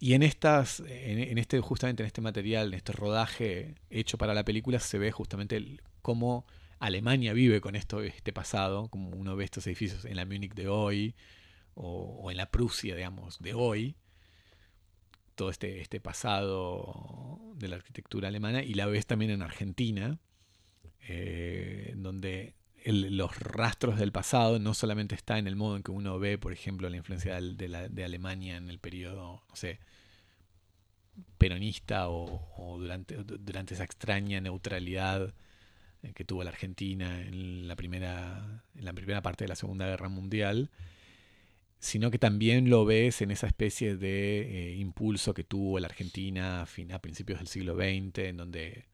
[0.00, 4.44] Y en estas, en, este, justamente en este material, en este rodaje hecho para la
[4.44, 6.46] película, se ve justamente cómo
[6.78, 10.68] Alemania vive con esto, este pasado, como uno ve estos edificios en la Múnich de
[10.68, 11.14] hoy,
[11.74, 13.96] o, o en la Prusia, digamos, de hoy
[15.38, 20.18] todo este, este pasado de la arquitectura alemana y la ves también en Argentina,
[21.08, 26.18] eh, donde los rastros del pasado no solamente está en el modo en que uno
[26.18, 29.78] ve, por ejemplo, la influencia de, Alemania en el periodo, no sé,
[31.38, 35.34] peronista o, durante, durante esa extraña neutralidad
[36.02, 39.86] eh, que tuvo la Argentina en la primera, en la primera parte de la Segunda
[39.86, 40.70] Guerra Mundial,
[41.78, 46.60] sino que también lo ves en esa especie de eh, impulso que tuvo la Argentina
[46.60, 48.86] a, a principios del siglo XX, en donde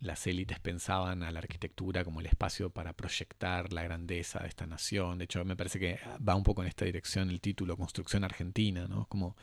[0.00, 4.66] las élites pensaban a la arquitectura como el espacio para proyectar la grandeza de esta
[4.66, 5.18] nación.
[5.18, 8.86] De hecho, me parece que va un poco en esta dirección el título Construcción Argentina,
[8.88, 9.06] ¿no?
[9.08, 9.36] Como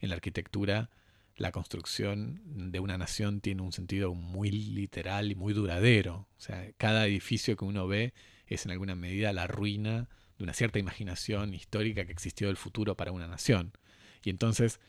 [0.00, 0.90] en la arquitectura
[1.36, 6.28] la construcción de una nación tiene un sentido muy literal y muy duradero.
[6.36, 8.12] O sea, cada edificio que uno ve
[8.46, 10.08] es en alguna medida la ruina
[10.42, 13.72] de una cierta imaginación histórica que existió del futuro para una nación.
[14.24, 14.80] Y entonces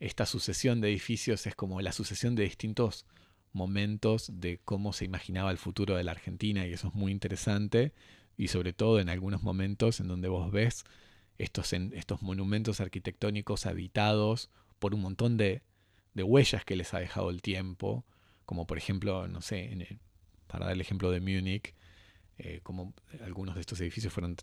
[0.00, 3.06] esta sucesión de edificios es como la sucesión de distintos
[3.52, 7.92] momentos de cómo se imaginaba el futuro de la Argentina y eso es muy interesante
[8.36, 10.84] y sobre todo en algunos momentos en donde vos ves
[11.38, 15.62] estos, estos monumentos arquitectónicos habitados por un montón de,
[16.14, 18.04] de, huellas que les ha dejado el tiempo,
[18.44, 19.98] como por ejemplo, no sé,
[20.48, 21.74] para dar el ejemplo de Múnich,
[22.38, 22.94] eh, como
[23.24, 24.36] algunos de estos edificios fueron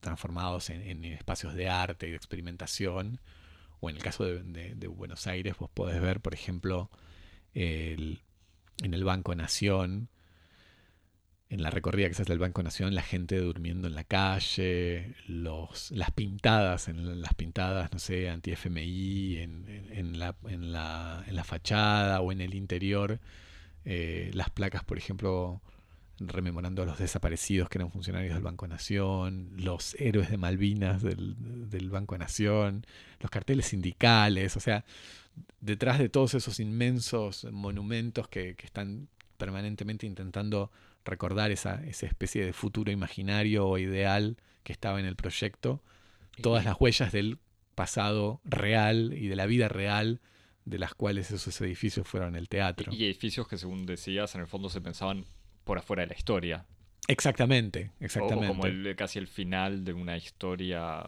[0.00, 3.20] transformados en, espacios de arte y de experimentación.
[3.80, 6.90] O en el caso de, Buenos Aires, vos podés ver, por ejemplo,
[7.54, 8.18] en
[8.78, 10.08] el Banco Nación,
[11.54, 15.14] en la recorrida que se hace del Banco Nación, la gente durmiendo en la calle,
[15.28, 22.32] los, las pintadas, en las pintadas, no sé, anti-FMI, en, la, en, la, fachada o
[22.32, 23.20] en el interior,
[23.84, 25.62] eh, las placas, por ejemplo,
[26.18, 31.34] rememorando a los desaparecidos que eran funcionarios del Banco Nación, los héroes de Malvinas del,
[31.68, 32.86] del, Banco Nación,
[33.20, 34.84] los carteles sindicales, o sea,
[35.60, 40.70] detrás de todos esos inmensos monumentos que, que están permanentemente intentando
[41.04, 45.82] recordar esa, esa, especie de futuro imaginario o ideal que estaba en el proyecto,
[46.40, 47.38] todas las huellas del
[47.74, 50.20] pasado real y de la vida real
[50.64, 52.92] de las cuales esos edificios fueron el teatro.
[52.92, 55.26] Y edificios que, según decías, en el fondo se pensaban
[55.64, 56.66] por afuera de la historia.
[57.08, 58.46] Exactamente, exactamente.
[58.46, 61.04] O como el, casi el final de una historia.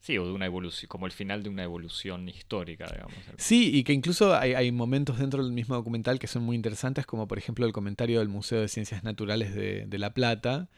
[0.00, 3.14] Sí, o de una evolución, como el final de una evolución histórica, digamos.
[3.36, 7.28] Sí, y que incluso hay, momentos dentro del mismo documental que son muy interesantes, como
[7.28, 10.68] por ejemplo el comentario del Museo de Ciencias Naturales de, de La Plata,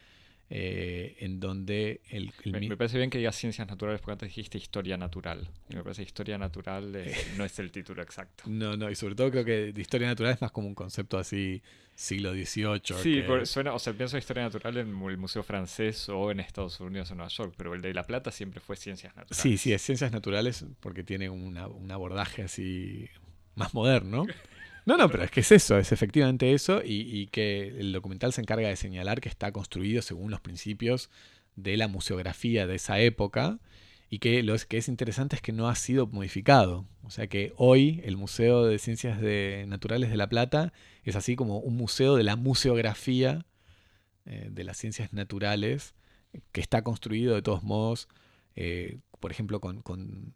[0.55, 4.99] eh, en donde el, me, parece bien que digas ciencias naturales porque antes dijiste historia
[4.99, 5.49] natural.
[5.71, 8.45] Y me parece que historia natural eh, no es el título exacto.
[8.49, 11.63] No, no, y sobre todo creo que historia natural es más como un concepto así
[11.95, 12.83] siglo XVIII.
[13.03, 16.79] Sí, suena, o sea, pienso en historia natural en el Museo Francés o en Estados
[16.81, 19.39] Unidos o Nueva York, pero el de La Plata siempre fue ciencias naturales.
[19.39, 21.57] Sí, sí, es ciencias naturales porque tiene un
[21.91, 23.09] abordaje así
[23.55, 24.27] más moderno.
[24.85, 28.41] No, no, pero es que es eso, es efectivamente eso, y, que el documental se
[28.41, 31.09] encarga de señalar que está construido según los principios
[31.55, 33.61] de la museografía de esa época,
[34.11, 36.87] y que lo que es interesante es que no ha sido modificado.
[37.03, 39.19] O sea que hoy el Museo de Ciencias
[39.67, 40.73] Naturales de La Plata
[41.05, 43.47] es así como un museo de la museografía
[44.27, 45.95] eh, de las ciencias naturales,
[46.53, 48.09] que está construido de todos modos,
[48.55, 50.35] eh, por ejemplo, con, con,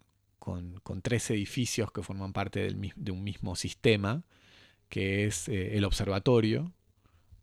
[1.02, 4.24] tres edificios que forman parte de un mismo sistema,
[4.88, 6.72] que es el observatorio,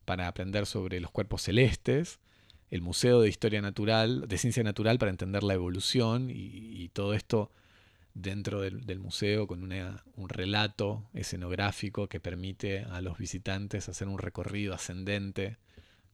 [0.05, 2.19] para aprender sobre los cuerpos celestes,
[2.69, 7.51] el Museo de Historia Natural, de Ciencia Natural para entender la evolución y, todo esto
[8.13, 14.73] dentro del, museo con un relato escenográfico que permite a los visitantes hacer un recorrido
[14.73, 15.57] ascendente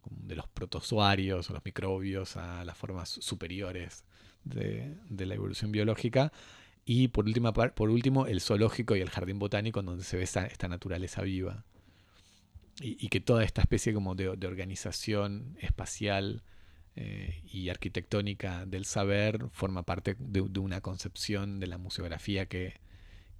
[0.10, 4.04] de los protozoarios o los microbios a las formas superiores
[4.44, 6.32] de, la evolución biológica.
[6.92, 10.68] Y por, última, por último, el zoológico y el jardín botánico, donde se ve esta,
[10.68, 11.64] naturaleza viva.
[12.82, 16.42] Y, que toda esta especie como de organización espacial
[16.96, 22.80] eh, y arquitectónica del saber forma parte de, una concepción de la museografía que,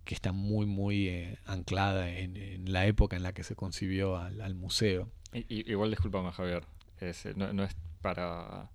[0.06, 5.10] está muy, muy eh, anclada en, la época en la que se concibió al, museo.
[5.34, 6.66] igual, discúlpame, Javier,
[7.36, 8.70] no, es para,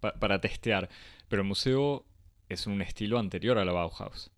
[0.00, 0.88] para testear,
[1.28, 2.06] pero el museo
[2.48, 4.30] es un estilo anterior a la Bauhaus.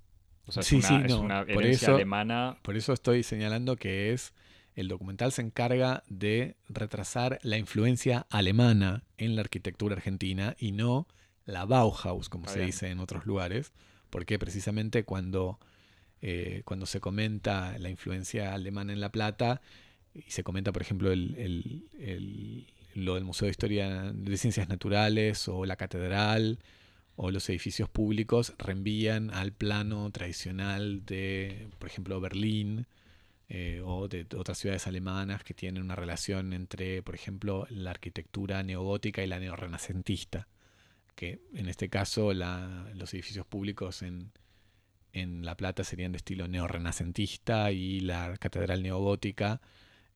[0.47, 0.73] O sea, es
[1.12, 2.59] una, herencia alemana.
[2.62, 4.33] Por eso estoy señalando que es
[4.77, 11.09] el documental se encarga de retrasar la influencia alemana en la arquitectura argentina y no
[11.47, 13.73] la Bauhaus, como se dice en otros lugares,
[14.11, 15.59] porque precisamente cuando,
[16.21, 19.62] eh, cuando se comenta la influencia alemana en La Plata,
[20.12, 21.87] y se comenta, por ejemplo, el,
[22.95, 26.59] lo del Museo de Historia de Ciencias Naturales o la Catedral
[27.17, 32.87] o los edificios públicos, reenvían al plano tradicional de, por ejemplo, Berlín
[33.49, 38.63] eh, o de otras ciudades alemanas que tienen una relación entre, por ejemplo, la arquitectura
[38.63, 40.49] neogótica y la neorrenacentista,
[41.15, 44.33] que en este caso los edificios públicos en,
[45.45, 49.63] La Plata serían de estilo neorrenacentista y la catedral neogótica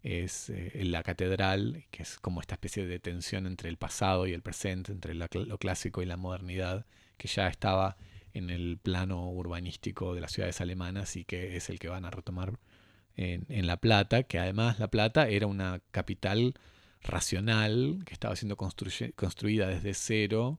[0.03, 4.33] es eh, la catedral, que es como esta especie de tensión entre el pasado y
[4.33, 6.87] el presente, entre lo clásico y la modernidad,
[7.17, 7.97] que ya estaba
[8.33, 12.11] en el plano urbanístico de las ciudades alemanas y que es el que van a
[12.11, 12.59] retomar
[13.17, 16.55] en, La Plata, que además La Plata era una capital
[17.03, 20.59] racional que estaba siendo construida desde cero,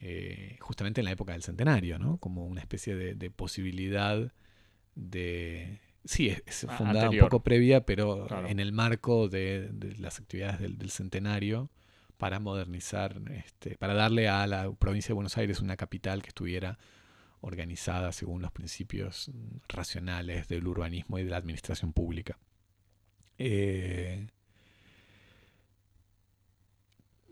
[0.00, 2.18] eh, justamente en la época del centenario, ¿no?
[2.18, 4.32] como una especie de, posibilidad
[4.94, 5.80] de...
[6.04, 11.70] Sí, es, fundada un poco previa, pero en el marco de, las actividades del, centenario
[12.16, 16.78] para modernizar, este, para darle a la provincia de Buenos Aires una capital que estuviera
[17.40, 19.30] organizada según los principios
[19.68, 22.38] racionales del urbanismo y de la administración pública.
[23.38, 24.28] Eh,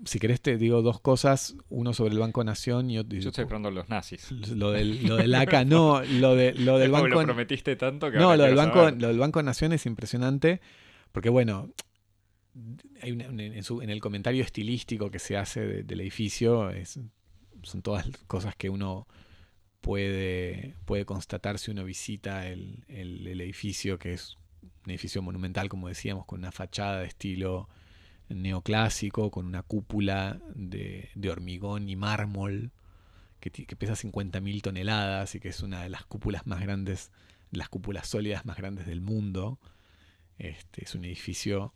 [0.04, 3.18] si querés te digo dos cosas, uno sobre el Banco Nación y otro...
[3.18, 4.30] Yo estoy esperando los nazis.
[4.32, 7.08] Lo del, lo del ACA, no, lo, de, lo del Banco...
[7.08, 8.18] Lo prometiste tanto que...
[8.18, 10.60] No, lo del, banco, lo del Banco Nación es impresionante,
[11.12, 11.70] porque bueno,
[13.02, 16.70] hay en, el comentario estilístico que se hace del edificio,
[17.62, 19.06] son todas cosas que uno
[19.80, 24.36] puede, puede constatar si uno visita el, edificio, que es
[24.84, 27.68] un edificio monumental, como decíamos, con una fachada de estilo
[28.30, 32.72] neoclásico, con una cúpula de, hormigón y mármol
[33.40, 37.10] que, que pesa 50.000 toneladas y que es una de las cúpulas más grandes,
[37.50, 39.58] las cúpulas sólidas más grandes del mundo.
[40.38, 41.74] Este, es un edificio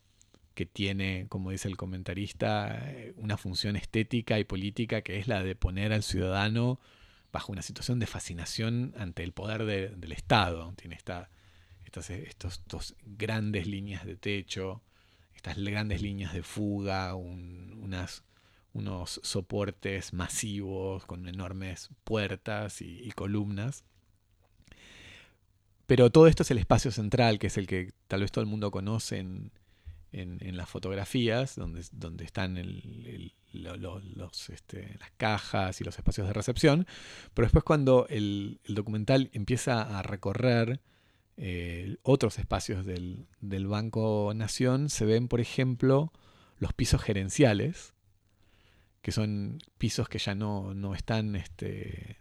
[0.55, 2.83] que tiene, como dice el comentarista,
[3.17, 6.81] una función estética y política que es la de poner al ciudadano
[7.33, 10.73] bajo una situación de fascinación ante el poder del Estado.
[10.77, 11.29] Tiene esta,
[11.85, 14.83] estas estos, dos grandes líneas de techo,
[15.45, 18.23] estas grandes líneas de fuga, unos
[19.23, 23.85] soportes masivos con enormes puertas y, columnas.
[25.87, 28.49] Pero todo esto es el espacio central, que es el que tal vez todo el
[28.49, 29.53] mundo conoce en,
[30.57, 32.57] las fotografías, donde, donde están
[34.49, 36.87] este, las cajas y los espacios de recepción,
[37.35, 40.81] pero después cuando el, documental empieza a recorrer
[41.37, 43.27] eh, otros espacios del,
[43.67, 46.13] Banco Nación, se ven, por ejemplo,
[46.59, 47.95] los pisos gerenciales,
[49.03, 52.19] que son pisos que ya no, no están este,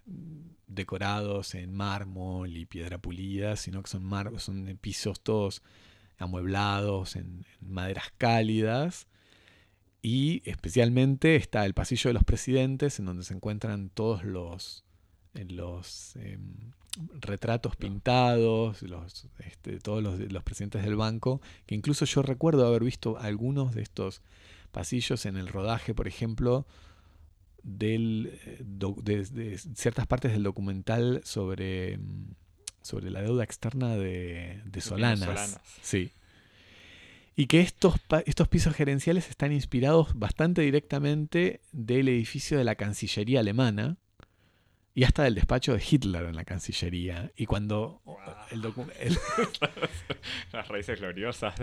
[0.67, 5.61] decorados en mármol y piedra pulida, sino que son, son pisos todos
[6.18, 9.07] amueblados en maderas cálidas.
[10.01, 14.84] Y especialmente está el pasillo de los presidentes, en donde se encuentran todos los,
[15.34, 16.74] los em,
[17.20, 22.84] retratos pintados, los, este, todos los, los, presidentes del banco, que incluso yo recuerdo haber
[22.84, 24.22] visto algunos de estos
[24.72, 26.68] pasillos en el rodaje, por ejemplo,
[27.64, 32.00] del, eh, de, ciertas partes del documental sobre,
[32.82, 35.60] sobre la deuda externa de, de Solanas.
[35.82, 36.12] Sí.
[37.36, 43.39] Y que estos, estos pisos gerenciales están inspirados bastante directamente del edificio de la Cancillería
[43.39, 43.98] alemana
[44.96, 47.32] y hasta del despacho de Hitler en la Cancillería.
[47.36, 48.02] Y cuando
[48.52, 49.18] el.
[50.52, 51.56] Las raíces gloriosas.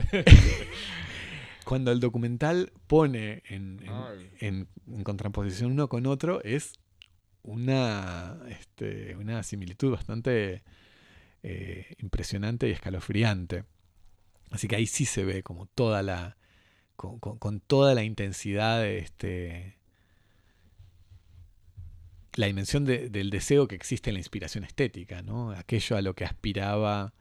[1.64, 3.81] cuando el documental pone en,
[4.41, 4.68] en,
[5.05, 6.81] contraposición uno con otro, es
[7.43, 10.64] una, este, una similitud bastante
[11.43, 13.64] eh, impresionante y escalofriante.
[14.51, 16.37] Así que ahí sí se ve como toda la.
[16.97, 19.80] con, toda la intensidad este.
[22.37, 25.51] La dimensión del deseo que existe en la inspiración estética, ¿no?
[25.51, 27.12] Aquello a lo que aspiraba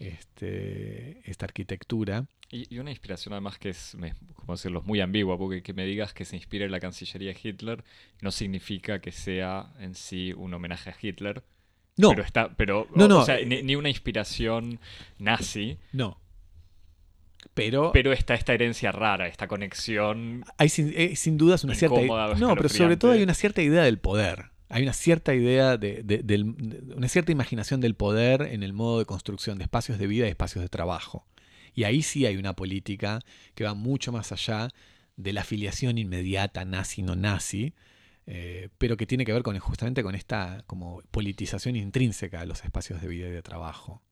[0.00, 2.26] este, esta arquitectura.
[2.50, 3.96] Y, una inspiración además que es,
[4.34, 7.38] como decirlo, muy ambigua, porque que me digas que se inspira en la Cancillería de
[7.40, 7.84] Hitler
[8.22, 11.44] no significa que sea en sí un homenaje a Hitler.
[11.96, 12.10] No.
[12.10, 13.20] Pero está, pero, no, no.
[13.20, 14.80] O sea, ni, una inspiración
[15.18, 15.78] nazi.
[15.92, 16.18] No.
[17.54, 20.44] Pero, pero está esta herencia rara, esta conexión.
[20.58, 22.00] Hay sin, eh, sin dudas una cierta.
[22.36, 24.50] No, pero sobre todo hay una cierta idea del poder.
[24.68, 26.44] Hay una cierta idea de,
[26.96, 30.30] una cierta imaginación del poder en el modo de construcción de espacios de vida y
[30.30, 31.26] espacios de trabajo.
[31.74, 33.20] Y ahí sí hay una política
[33.56, 34.68] que va mucho más allá
[35.16, 37.74] de la afiliación inmediata nazi-no nazi,
[38.26, 42.64] eh, pero que tiene que ver con justamente con esta como politización intrínseca de los
[42.64, 44.02] espacios de vida y de trabajo.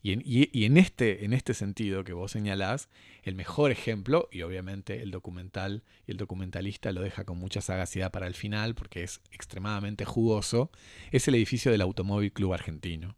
[0.00, 2.88] Y en, este, en este sentido que vos señalás,
[3.24, 8.12] el mejor ejemplo, y obviamente el documental y el documentalista lo deja con mucha sagacidad
[8.12, 10.70] para el final, porque es extremadamente jugoso,
[11.10, 13.16] es el edificio del Automóvil Club Argentino.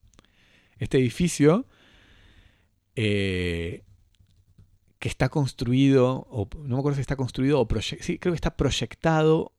[0.79, 1.67] Este edificio
[2.97, 3.85] eh,
[4.99, 8.57] que está construido, o no me acuerdo si está construido o proyectado, creo que está
[8.57, 9.53] proyectado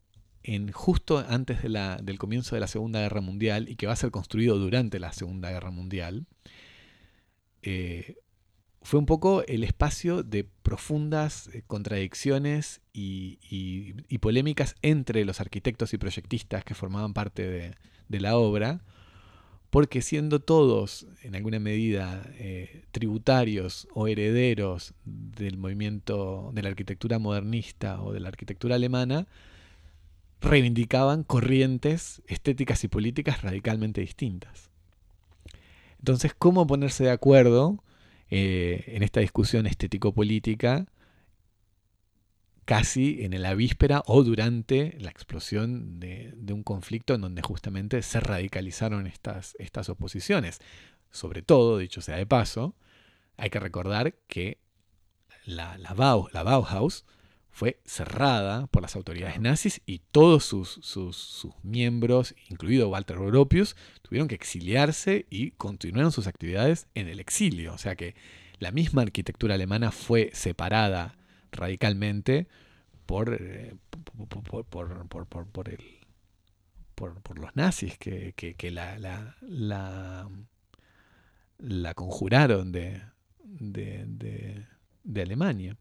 [0.44, 4.12] en justo antes del comienzo de la Segunda Guerra Mundial y que va a ser
[4.12, 6.26] construido durante la Segunda Guerra Mundial,
[7.64, 8.16] eh,
[8.84, 13.38] fue un poco el espacio de profundas eh, contradicciones y,
[14.20, 17.76] polémicas entre los arquitectos y proyectistas que formaban parte
[18.08, 18.82] de, la obra,
[19.70, 27.20] porque siendo todos en alguna medida eh, tributarios o herederos del movimiento de la arquitectura
[27.20, 29.28] modernista o de la arquitectura alemana,
[30.42, 34.71] reivindicaban corrientes estéticas y políticas radicalmente distintas.
[36.02, 37.84] Entonces, ¿cómo ponerse de acuerdo
[38.30, 40.88] eh, en esta discusión estético-política
[42.66, 48.20] casi en la víspera o durante la explosión de, un conflicto en donde justamente se
[48.20, 50.60] radicalizaron estas, estas oposiciones.
[51.12, 52.76] Sobre todo, dicho sea de paso,
[53.38, 54.60] hay que recordar que
[55.46, 57.06] la, la, Bauhaus
[57.52, 64.28] fue cerrada por las autoridades nazis y todos sus, sus, miembros, incluido Walter Gropius, tuvieron
[64.28, 67.74] que exiliarse y continuaron sus actividades en el exilio.
[67.74, 68.16] O sea que
[68.60, 71.16] la misma arquitectura alemana fue separada
[71.52, 72.48] radicalmente
[73.06, 75.84] por, eh, por, por, por, el,
[76.96, 80.30] por, los nazis que, que, la, la, la,
[81.58, 83.02] la, conjuraron de,
[83.44, 84.66] de, de,
[85.04, 85.76] de Alemania.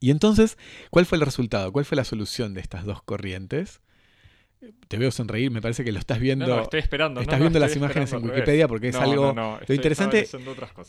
[0.00, 0.56] Y entonces,
[0.90, 1.72] ¿cuál fue el resultado?
[1.72, 3.82] ¿Cuál fue la solución de estas dos corrientes?
[4.88, 6.46] Te veo sonreír, me parece que lo estás viendo.
[6.46, 7.20] No, estoy esperando.
[7.20, 9.32] Estás viendo las imágenes en Wikipedia porque es algo.
[9.34, 10.26] lo interesante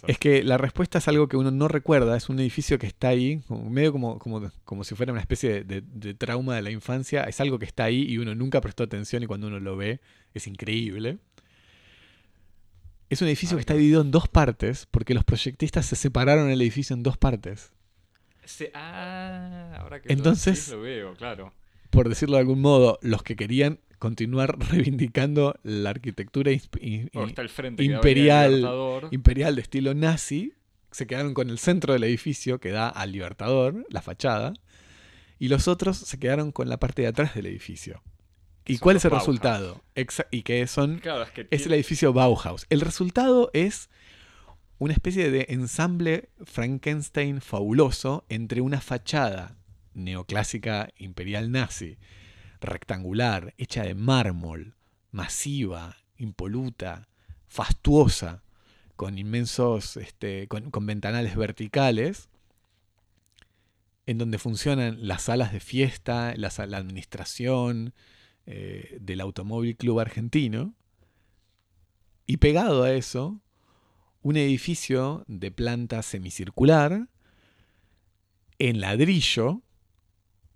[0.08, 2.18] es que la respuesta es algo que uno no recuerda.
[2.18, 6.14] Es un edificio que está ahí, medio como, como, como si fuera una especie de,
[6.16, 7.24] trauma de la infancia.
[7.24, 10.02] Es algo que está ahí y uno nunca prestó atención y cuando uno lo ve
[10.34, 11.20] es increíble.
[13.10, 16.62] Es un edificio que está dividido en dos partes porque los proyectistas se separaron el
[16.62, 17.72] edificio en dos partes.
[18.74, 21.54] Ah, ahora que Entonces, lo veo, claro
[21.92, 26.52] por decirlo de algún modo, los que querían continuar reivindicando la arquitectura
[27.78, 30.54] imperial, imperial de estilo nazi,
[30.90, 34.54] se quedaron con el centro del edificio que da al Libertador, la fachada,
[35.38, 38.02] y los otros se quedaron con la parte de atrás del edificio.
[38.66, 39.84] ¿Y cuál es el resultado?
[40.32, 41.02] y que son
[41.50, 42.68] es, el edificio Bauhaus.
[42.70, 43.90] El resultado es
[44.82, 49.56] una especie de ensamble Frankenstein fabuloso entre una fachada
[49.94, 52.00] neoclásica imperial nazi,
[52.60, 54.74] rectangular, hecha de mármol,
[55.12, 57.10] masiva, impoluta,
[57.46, 58.42] fastuosa,
[58.96, 62.30] con inmensos, este, con, ventanales verticales,
[64.08, 67.94] en donde funcionan las salas de fiesta, la, la administración
[68.48, 70.74] eh, del Automóvil Club Argentino,
[72.26, 73.40] y pegado a eso,
[74.22, 77.08] un edificio de planta semicircular,
[78.60, 79.62] en ladrillo,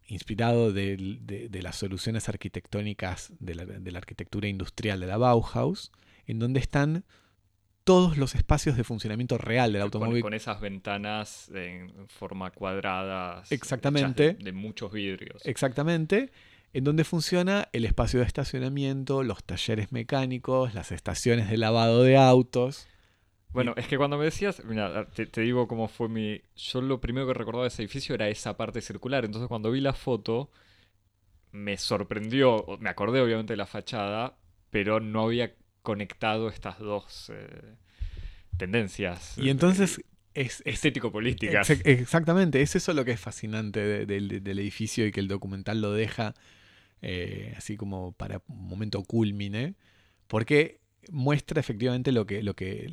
[0.08, 5.92] inspirado de, las soluciones arquitectónicas de la, arquitectura industrial de la Bauhaus,
[6.28, 7.06] en donde están
[7.84, 10.22] todos los espacios de funcionamiento real del Con, automóvil.
[10.22, 13.44] con esas ventanas en forma cuadrada.
[13.50, 14.34] Exactamente.
[14.34, 15.42] De, de muchos vidrios.
[15.46, 16.32] Exactamente.
[16.74, 22.18] En donde funciona el espacio de estacionamiento, los talleres mecánicos, las estaciones de lavado de
[22.18, 22.88] autos.
[23.56, 26.42] Bueno, es que cuando me decías, mira, te, te digo cómo fue mi...
[26.58, 29.82] Yo lo primero que recordaba de ese edificio era esa parte circular, entonces cuando vi
[29.82, 30.52] la foto
[31.52, 34.38] me sorprendió, me acordé obviamente de la fachada,
[34.70, 35.54] pero no había
[35.84, 37.76] conectado estas dos eh,
[38.58, 40.02] tendencias Y eh, entonces
[40.34, 41.70] es, es- estético-políticas.
[41.70, 45.28] Exac- exactamente, es eso lo que es fascinante de- del- del edificio y que el
[45.28, 46.34] documental lo deja
[47.02, 49.76] eh, así como para un momento culmine,
[50.28, 50.82] porque
[51.12, 52.90] muestra efectivamente lo que, lo que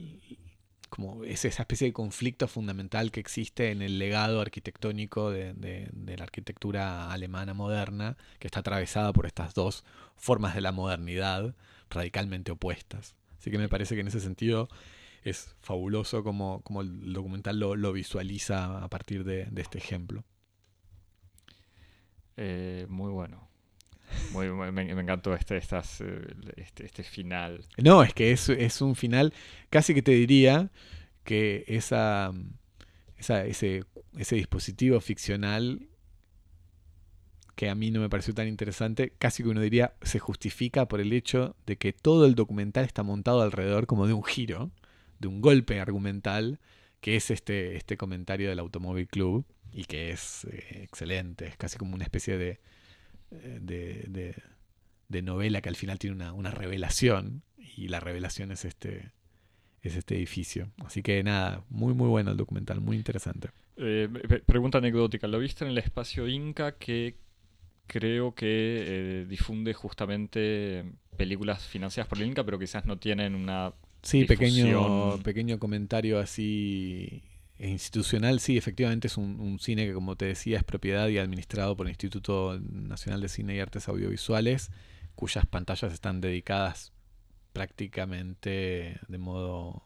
[0.93, 5.88] como es esa especie de conflicto fundamental que existe en el legado arquitectónico de,
[6.18, 9.86] la arquitectura alemana moderna, que está atravesada por estas dos
[10.16, 11.55] formas de la modernidad
[11.88, 13.14] radicalmente opuestas.
[13.38, 14.68] Así que me parece que en ese sentido
[15.24, 20.24] es fabuloso como, el documental lo, visualiza a partir de, de este ejemplo.
[22.36, 23.49] Eh, muy bueno.
[24.72, 26.20] Me, encantó este, estas, eh,
[26.56, 27.64] este, este final.
[27.78, 29.32] No, es que es, es un final,
[29.70, 30.70] casi que te diría
[31.24, 32.32] que esa,
[33.16, 33.84] ese,
[34.16, 35.88] ese dispositivo ficcional
[37.54, 41.00] que a mí no me pareció tan interesante, casi que uno diría se justifica por
[41.00, 44.70] el hecho de que todo el documental está montado alrededor como de un giro,
[45.18, 46.58] de un golpe argumental,
[47.00, 51.78] que es este, este comentario del Automóvil Club y que es eh, excelente, es casi
[51.78, 52.60] como una especie de,
[53.61, 54.43] de, de-
[55.09, 59.12] de novela que al final tiene una, una revelación y la revelación es este,
[59.83, 60.70] es este edificio.
[60.87, 63.51] Así que nada, muy muy bueno el documental, muy interesante.
[63.76, 64.09] Eh,
[64.47, 65.26] pregunta anecdótica.
[65.28, 67.16] ¿Lo viste en el espacio Inca que
[67.87, 70.85] creo que eh, difunde justamente
[71.18, 73.74] películas financiadas por el Inca, pero quizás no tienen una...
[74.03, 77.22] Sí, pequeño, pequeño comentario así
[77.68, 78.40] institucional.
[78.40, 81.86] Sí, efectivamente es un, un cine que, como te decía, es propiedad y administrado por
[81.86, 84.70] el Instituto Nacional de Cine y Artes Audiovisuales,
[85.14, 86.92] cuyas pantallas están dedicadas
[87.52, 89.84] prácticamente de modo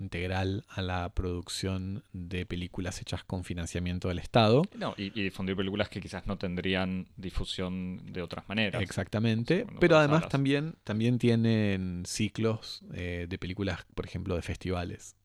[0.00, 4.62] integral a la producción de películas hechas con financiamiento del Estado.
[4.76, 8.82] No, y, y difundir películas que quizás no tendrían difusión de otras maneras.
[8.82, 15.16] Exactamente, pero además también, también tienen ciclos eh, de películas, por ejemplo, de festivales.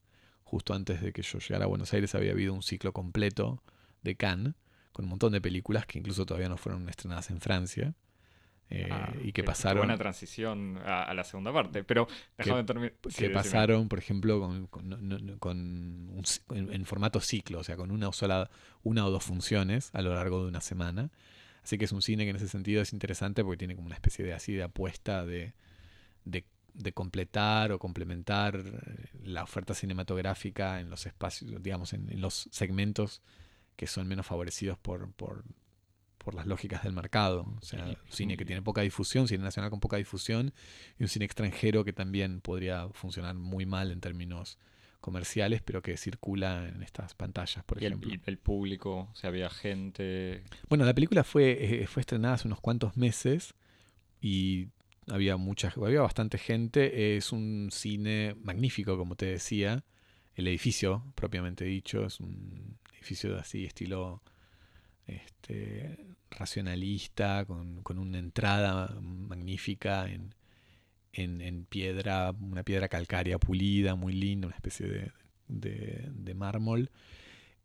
[0.50, 3.62] Justo antes de que yo llegara a Buenos Aires había habido un ciclo completo
[4.02, 4.54] de Cannes,
[4.92, 7.94] con un montón de películas que incluso todavía no fueron estrenadas en Francia.
[8.70, 11.84] eh, Ah, y que pasaron, buena transición a, a la segunda parte.
[11.84, 12.92] Pero déjame terminar.
[12.92, 13.34] sí, que decime.
[13.34, 16.22] pasaron, por ejemplo, con, con- no- no- no- con un
[16.54, 18.50] en, en formato ciclo, o sea, con una, sola,
[18.82, 21.10] una o dos funciones a lo largo de una semana.
[21.62, 23.94] Así que es un cine que en ese sentido es interesante porque tiene como una
[23.96, 25.52] especie de así de apuesta de,
[26.24, 26.44] de,
[26.78, 32.48] de completar o complementar eh, la oferta cinematográfica en los espacios, digamos, en, en los
[32.50, 33.20] segmentos
[33.76, 35.44] que son menos favorecidos por, por,
[36.18, 37.46] por las lógicas del mercado.
[37.60, 40.52] O sea, un cine que tiene poca difusión, cine nacional con poca difusión,
[40.98, 44.58] y un cine extranjero que también podría funcionar muy mal en términos
[45.00, 48.10] comerciales, pero que circula en estas pantallas, por Y el, ejemplo.
[48.12, 50.42] y el público, o sea, había gente.
[50.68, 53.54] Bueno, la película fue, eh, fue estrenada hace unos cuantos meses
[54.20, 54.68] y
[55.10, 57.16] había mucha, había bastante gente.
[57.16, 59.84] Es un cine magnífico, como te decía.
[60.34, 64.22] El edificio, propiamente dicho, es un edificio de así, estilo
[65.06, 65.98] este,
[66.30, 70.34] racionalista, con, con una entrada magnífica en,
[71.12, 75.12] en, en piedra, una piedra calcárea pulida, muy linda, una especie de,
[75.48, 76.90] de- de mármol.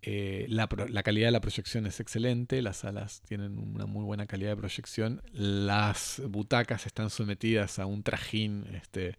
[0.05, 4.49] Eh, la, calidad de la proyección es excelente, las salas tienen una muy buena calidad
[4.49, 9.17] de proyección, las butacas están sometidas a un trajín este,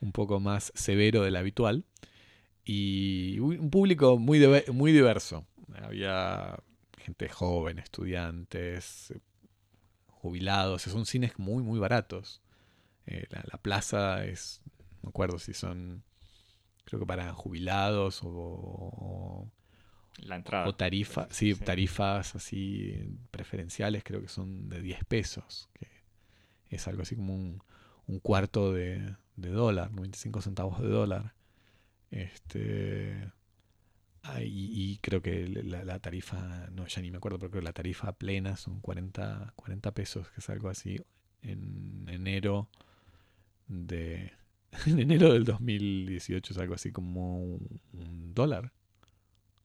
[0.00, 1.84] un poco más severo del habitual
[2.64, 5.46] y un público muy, muy diverso.
[5.80, 6.58] Había
[6.98, 9.14] gente joven, estudiantes,
[10.08, 12.42] jubilados, son cines muy, muy baratos.
[13.06, 14.62] Eh, la, la plaza es,
[15.00, 16.02] no acuerdo si son,
[16.86, 19.48] creo que para jubilados o
[20.18, 20.68] La entrada.
[20.68, 21.64] o tarifa, sí, Sí.
[21.64, 25.86] tarifas así preferenciales creo que son de 10 pesos, que
[26.70, 27.62] es algo así como un,
[28.06, 31.34] un cuarto de, de dólar, 95 centavos de dólar.
[32.10, 33.30] Este
[34.22, 37.60] ah, y, y creo que la, la tarifa, no, ya ni me acuerdo, pero creo
[37.62, 41.00] que la tarifa plena son 40, 40 pesos, que es algo así
[41.42, 42.68] en enero
[43.68, 44.32] de
[44.86, 48.72] en enero del 2018 es algo así como un, un dólar.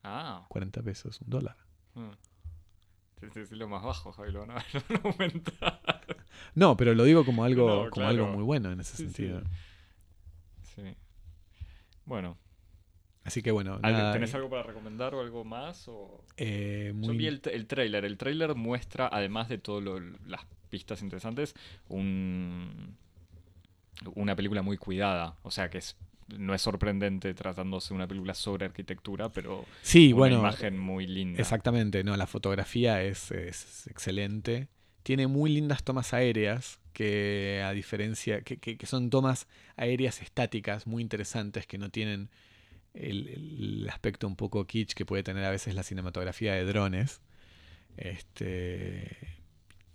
[0.03, 0.45] Ah.
[0.49, 1.57] 40 pesos, un dólar.
[1.95, 2.11] mm.
[3.33, 4.65] Sí, sí, lo más bajo, Javi, lo van a,
[5.05, 5.81] aumentar.
[6.55, 9.41] No, pero lo digo como algo, No, como algo muy bueno en ese Sí, sentido.
[10.75, 10.95] Sí.
[12.05, 12.37] Bueno,
[13.23, 15.87] Así que bueno, ¿algo- nada, ¿tenés algo para recomendar o algo más?
[15.87, 16.25] O...
[16.35, 18.03] eh, Yo vi el, el trailer.
[18.03, 21.55] El trailer muestra, además de todas las pistas interesantes,
[21.87, 22.97] un,
[24.15, 25.37] una película muy cuidada.
[25.43, 25.95] O sea que es,
[26.37, 31.07] no es sorprendente tratándose de una película sobre arquitectura, pero Sí, una bueno, imagen muy
[31.07, 31.39] linda.
[31.41, 34.67] Exactamente, no, la fotografía es, es excelente.
[35.03, 40.85] Tiene muy lindas tomas aéreas que a diferencia, que, que- que son tomas aéreas estáticas
[40.87, 42.29] muy interesantes que no tienen
[42.93, 47.21] el, el aspecto un poco kitsch que puede tener a veces la cinematografía de drones.
[47.97, 49.07] Este,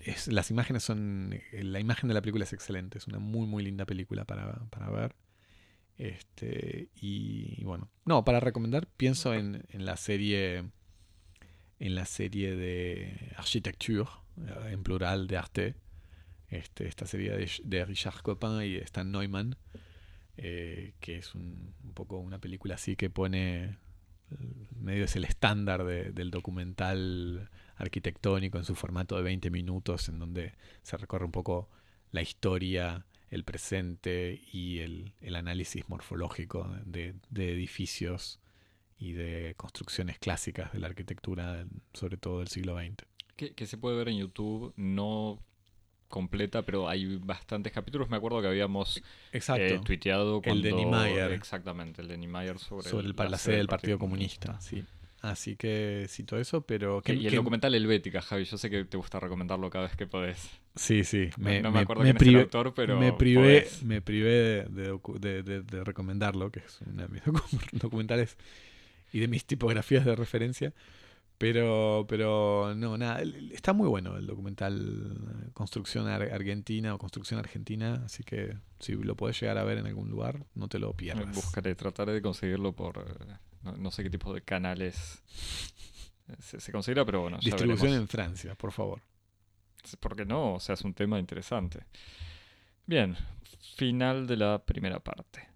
[0.01, 3.63] es, las imágenes son, la imagen de la película es excelente, es una muy muy
[3.63, 5.15] linda película para, para ver.
[5.99, 10.71] Este, y, bueno, no, para recomendar pienso en, en la serie
[11.81, 15.75] en la serie de Architecture, eh, en plural de arte,
[16.49, 17.31] este, esta serie
[17.65, 19.57] de, Richard Copin y Stan Neumann,
[20.37, 23.77] eh, que es un, un poco una película así que pone, eh,
[24.77, 30.19] medio es el estándar de- del documental arquitectónico en su formato de 20 minutos, en
[30.19, 31.69] donde se recorre un poco
[32.11, 38.41] la historia, el presente y el, el análisis morfológico de, de edificios
[38.99, 43.07] y de construcciones clásicas de la arquitectura, sobre todo del siglo XX.
[43.37, 45.39] Que, que se puede ver en YouTube, no
[46.09, 48.09] completa, pero hay bastantes capítulos.
[48.09, 49.01] Me acuerdo que habíamos
[49.33, 49.63] Exacto.
[49.63, 51.33] eh, tuiteado El de Niemeyer.
[51.33, 54.61] Exactamente, el de Niemeyer sobre, sobre el, la la sede del Partido Comunista.
[54.61, 54.85] Sí.
[55.21, 57.03] Así que cito eso, pero...
[57.03, 59.97] Que- y el que- documental Helvética, Javi, yo sé que te gusta recomendarlo cada vez
[59.97, 60.49] que podés.
[60.77, 61.31] Sí, sí.
[61.37, 63.41] No- Me, no me, me- acuerdo me quién es el privé- autor, pero me privé,
[63.63, 63.83] podés.
[63.83, 64.31] me privé
[64.71, 68.37] de, de de- de- recomendarlo, que es una de mis docu- documentales
[69.13, 70.73] y de mis tipografías de referencia.
[71.37, 75.17] Pero, pero no, nada, está muy bueno el documental
[75.47, 79.79] eh, Construcción Ar- Argentina o Construcción Argentina, así que si lo podés llegar a ver
[79.79, 81.33] en algún lugar, no te lo pierdas.
[81.37, 82.99] Buscaré, trataré de conseguirlo por...
[83.63, 85.23] No, no sé qué tipo de canales
[86.41, 89.03] se, se considera, pero bueno, Distribución en Francia, por favor.
[90.01, 90.55] ¿Por qué no?
[90.55, 91.85] O sea, es un tema interesante.
[92.87, 93.17] Bien,
[93.77, 95.49] final de la primera parte.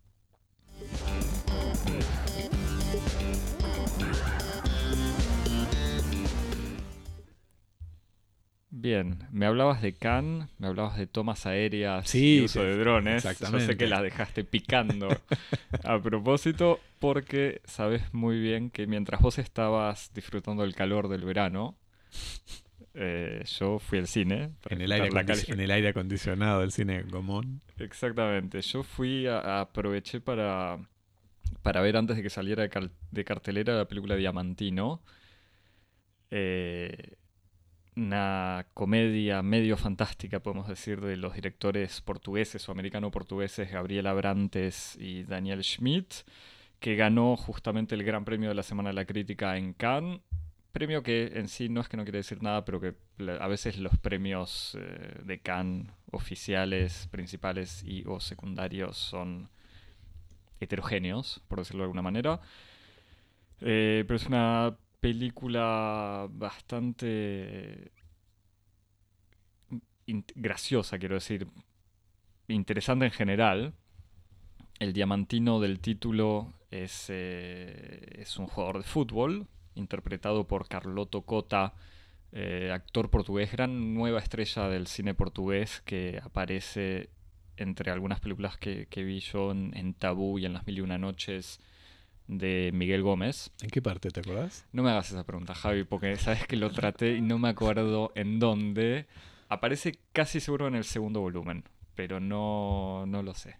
[8.82, 12.76] Bien, me hablabas de Cannes, me hablabas de tomas aéreas Sí, y uso sí, de
[12.76, 13.22] drones.
[13.22, 13.76] Yo sé exactamente.
[13.76, 15.08] que las dejaste picando
[15.84, 21.76] a propósito, porque sabes muy bien que mientras vos estabas disfrutando del calor del verano,
[22.94, 24.50] eh, yo fui al cine.
[24.68, 25.08] En el, aire
[25.48, 27.60] en el aire acondicionado del cine Gomón.
[27.78, 28.60] Exactamente.
[28.62, 30.78] Yo fui a, a- aproveché para,
[31.62, 32.68] para ver antes de que saliera
[33.10, 35.02] de cartelera la película Diamantino.
[36.30, 37.16] Eh,
[37.96, 45.24] una comedia medio fantástica, podemos decir, de los directores portugueses o americano-portugueses Gabriel Abrantes y
[45.24, 46.24] Daniel Schmidt,
[46.80, 50.20] que ganó justamente el Gran Premio de la Semana de la Crítica en Cannes.
[50.72, 52.94] Premio que en sí no es que no quiere decir nada, pero que
[53.38, 59.50] a veces los premios eh, de Cannes oficiales, principales y o secundarios son
[60.60, 62.40] heterogéneos, por decirlo de alguna manera.
[63.60, 67.90] Eh, pero es una película bastante
[70.36, 71.48] graciosa, quiero decir,
[72.46, 73.74] interesante en general.
[74.78, 81.74] El diamantino del título es, eh, es un jugador de fútbol, interpretado por Carloto Cota,
[82.30, 87.10] eh, actor portugués, gran nueva estrella del cine portugués que aparece
[87.56, 90.80] entre algunas películas que, que vi yo en, en Tabú y en Las Mil y
[90.80, 91.58] Una Noches
[92.28, 93.50] de Miguel Gómez.
[93.62, 94.64] ¿En qué parte te acordás?
[94.72, 98.12] No me hagas esa pregunta, Javi, porque sabes que lo traté y no me acuerdo
[98.14, 99.06] en dónde.
[99.48, 101.64] Aparece casi seguro en el segundo volumen,
[101.94, 103.56] pero no, no lo sé.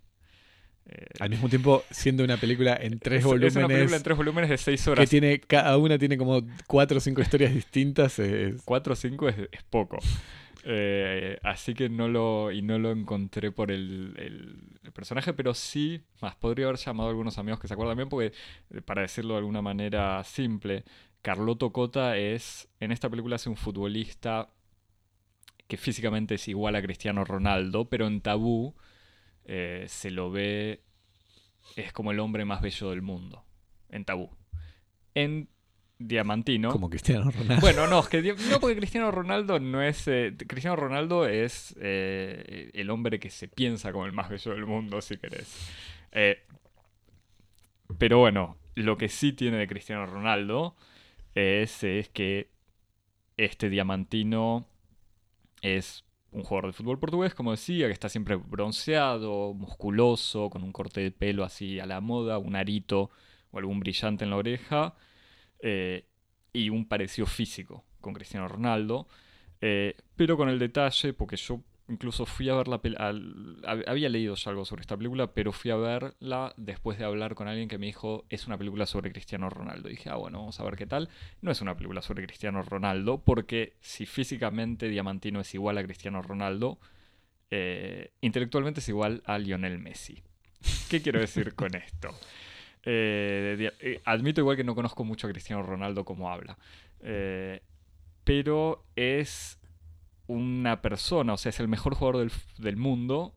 [0.86, 3.52] Eh, Al mismo tiempo, siendo una película en tres es, volúmenes.
[3.52, 5.08] es una película en tres volúmenes de seis que horas.
[5.10, 8.18] tiene, cada una tiene como cuatro o cinco historias distintas.
[8.18, 9.98] es- Cuatro o cinco es, es poco.
[10.64, 16.36] Eh, así que no lo, y no lo encontré por el, personaje, pero sí, más
[16.36, 18.32] podría haber llamado a algunos amigos que se acuerdan bien, porque
[18.70, 20.84] eh, para decirlo de alguna manera simple,
[21.22, 24.50] Carloto Cota es, en esta película es un futbolista
[25.66, 28.74] que físicamente es igual a Cristiano Ronaldo, pero en Tabú
[29.44, 30.82] eh, se lo ve,
[31.76, 33.44] es como el hombre más bello del mundo,
[33.88, 34.30] en Tabú.
[35.14, 35.48] En
[36.08, 36.70] Diamantino...
[36.70, 37.60] Como Cristiano Ronaldo.
[37.60, 40.06] Bueno, no, es que no porque Cristiano Ronaldo no es.
[40.08, 44.66] eh, Cristiano Ronaldo es eh, el hombre que se piensa como el más bello del
[44.66, 45.70] mundo, si querés.
[46.12, 46.44] Eh,
[47.98, 50.76] pero bueno, lo que sí tiene de Cristiano Ronaldo
[51.34, 52.50] es, es que
[53.36, 54.66] este diamantino
[55.60, 60.72] es un jugador de fútbol portugués, como decía, que está siempre bronceado, musculoso, con un
[60.72, 63.10] corte de pelo así a la moda, un arito
[63.50, 64.94] o algún brillante en la oreja,
[65.62, 66.04] eh,
[66.52, 69.06] y un parecido físico con Cristiano Ronaldo,
[69.60, 73.14] eh, pero con el detalle, porque yo incluso fui a ver la película,
[73.86, 77.48] había leído ya algo sobre esta película, pero fui a verla después de hablar con
[77.48, 79.88] alguien que me dijo, es una película sobre Cristiano Ronaldo.
[79.88, 81.08] Y dije, ah, bueno, vamos a ver qué tal.
[81.40, 86.22] No es una película sobre Cristiano Ronaldo, porque si físicamente Diamantino es igual a Cristiano
[86.22, 86.78] Ronaldo,
[87.50, 90.22] eh, intelectualmente es igual a Lionel Messi.
[90.88, 92.10] ¿Qué quiero decir con esto?
[92.84, 96.56] Eh, eh, admito igual que no conozco mucho a Cristiano Ronaldo como habla.
[98.24, 99.58] pero es
[100.26, 103.34] una persona, o sea, es el mejor jugador del, mundo,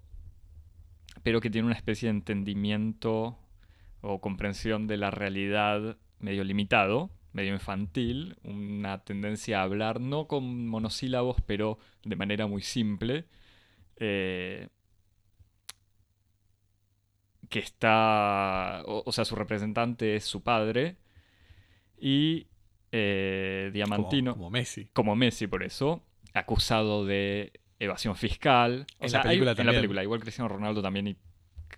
[1.24, 3.38] pero que tiene una especie de entendimiento
[4.02, 10.68] o comprensión de la realidad medio limitado, medio infantil, una tendencia a hablar no con
[10.68, 13.26] monosílabos, pero de manera muy simple.
[13.98, 14.70] Eh,
[17.50, 20.98] que está, o, sea, su representante es su padre
[21.98, 22.48] y
[22.92, 24.34] eh, Diamantino.
[24.34, 24.90] como Messi.
[24.94, 26.04] Como Messi, por eso
[26.36, 28.86] acusado de evasión fiscal.
[29.00, 31.18] en la película En la película, igual Cristiano Ronaldo también y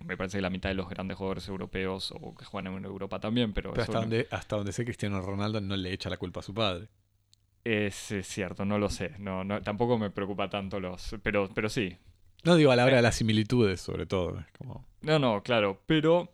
[0.04, 3.20] me parece que la mitad de los grandes jugadores europeos o que juegan en Europa
[3.20, 3.74] también, pero...
[3.76, 6.90] hasta, donde, hasta donde sé Cristiano Ronaldo no le echa la culpa a su padre.
[7.64, 9.14] Es, cierto, no lo sé.
[9.18, 11.16] No, no, tampoco me preocupa tanto los...
[11.24, 11.98] Pero, pero sí.
[12.48, 13.04] No digo a la hora de eh.
[13.04, 14.42] las similitudes, sobre todo.
[14.58, 14.86] como...
[15.02, 15.82] No, no, claro.
[15.86, 16.32] Pero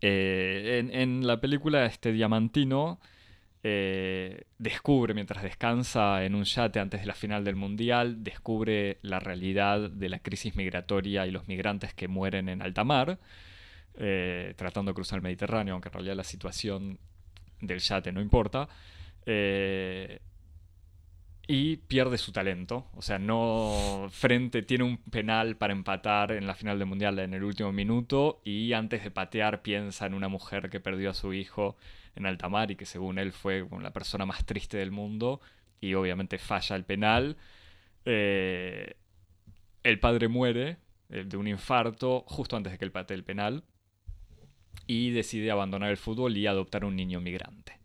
[0.00, 2.98] eh, en, en, la película este Diamantino
[3.62, 9.20] eh, descubre mientras descansa en un yate antes de la final del Mundial, descubre la
[9.20, 13.20] realidad de la crisis migratoria y los migrantes que mueren en alta mar,
[13.94, 16.98] eh, tratando de cruzar el Mediterráneo, aunque en realidad la situación
[17.60, 18.68] del yate no importa.
[19.26, 20.18] Eh,
[21.52, 22.86] y pierde su talento.
[22.94, 27.34] O sea, no frente, tiene un penal para empatar en la final del Mundial en
[27.34, 31.32] el último minuto y antes de patear piensa en una mujer que perdió a su
[31.32, 31.76] hijo
[32.14, 35.40] en alta mar y que según él fue la persona más triste del mundo
[35.80, 37.36] y obviamente falla el penal.
[38.04, 38.94] Eh,
[39.82, 40.76] el padre muere
[41.08, 43.64] eh, de un infarto justo antes de que él patee el penal
[44.86, 47.79] y decide abandonar el fútbol y adoptar un niño migrante.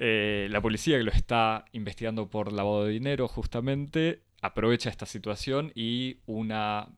[0.00, 5.72] Eh, la policía que lo está investigando por lavado de dinero justamente aprovecha esta situación
[5.74, 6.88] y una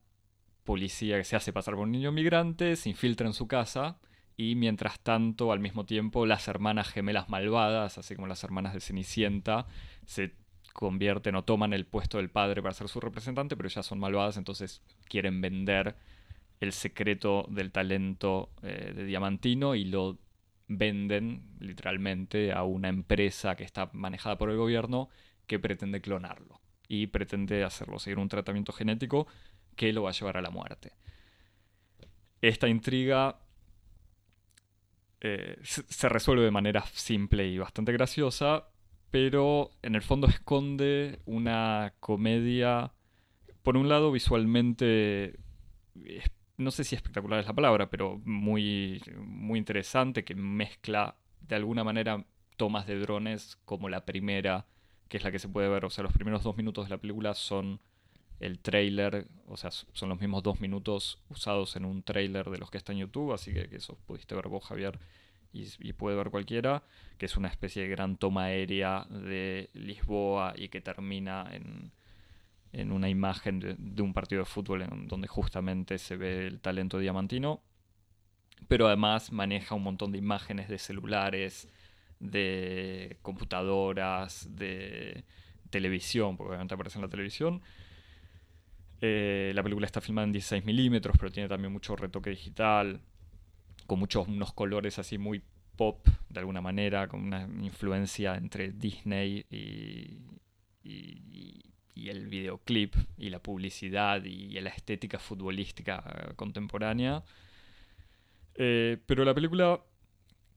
[0.65, 3.99] policía que se hace pasar por un niño migrante se infiltra en su casa
[4.37, 8.81] y mientras tanto, al mismo tiempo, las hermanas gemelas malvadas, así como las hermanas de
[8.81, 9.67] Cenicienta,
[10.07, 10.35] se
[10.73, 14.39] convierten o toman el puesto del padre para ser su representante, pero ya son malvadas,
[14.39, 15.97] entonces quieren vender
[16.61, 20.19] el secreto del talento eh, de Diamantino y lo
[20.73, 25.09] venden literalmente a una empresa que está manejada por el gobierno
[25.49, 29.27] que pretende clonarlo y pretende hacerlo seguir un tratamiento genético
[29.75, 30.93] que lo va a llevar a la muerte.
[32.41, 33.41] Esta intriga
[35.21, 38.69] eh, se resuelve de manera simple y bastante graciosa,
[39.11, 42.93] pero en el fondo esconde una comedia,
[43.65, 45.41] por un lado visualmente,
[46.61, 51.85] no sé si espectacular es la palabra, pero muy, muy interesante, que mezcla de alguna
[51.85, 52.25] manera
[52.57, 54.67] tomas de drones como la primera,
[55.09, 56.99] que es la que se puede ver, o sea, los primeros dos minutos de la
[56.99, 57.81] película son
[58.41, 62.71] el trailer, o sea, son los mismos dos minutos usados en un trailer de los
[62.71, 64.99] que está en YouTube, así que, eso pudiste ver vos, Javier,
[65.53, 66.85] y, puede ver cualquiera,
[67.17, 71.91] que es una especie de gran toma aérea de Lisboa y que termina en,
[72.73, 76.99] en una imagen de, un partido de fútbol en donde justamente se ve el talento
[76.99, 77.63] diamantino,
[78.69, 81.69] pero además maneja un montón de imágenes de celulares,
[82.21, 85.25] de computadoras, de
[85.71, 87.63] televisión, porque obviamente aparece en la televisión,
[89.01, 93.01] eh, la película está filmada en 16 milímetros, pero tiene también mucho retoque digital,
[93.87, 95.43] con muchos unos colores así muy
[95.77, 100.21] pop, de alguna manera, con una influencia entre Disney y,
[101.95, 107.23] el videoclip y la publicidad y, la estética futbolística contemporánea.
[108.55, 109.81] Eh, pero la película,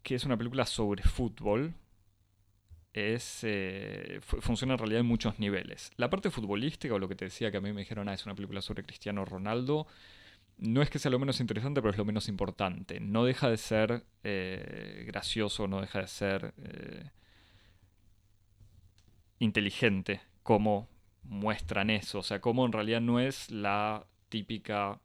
[0.01, 1.73] que es una película sobre fútbol,
[2.93, 5.91] es, eh, funciona en realidad en muchos niveles.
[5.97, 8.25] La parte futbolística, o lo que te decía que a mí me dijeron, ah, es
[8.25, 9.87] una película sobre Cristiano Ronaldo,
[10.57, 12.99] no es que sea lo menos interesante, pero es lo menos importante.
[12.99, 17.09] No deja de ser eh, gracioso, no deja de ser eh,
[19.39, 20.87] inteligente como
[21.23, 22.19] muestran eso.
[22.19, 24.99] O sea, como en realidad no es la típica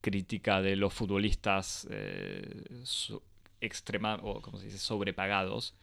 [0.00, 1.88] crítica de los futbolistas
[3.60, 5.74] extrema, o como se dice, sobrepagados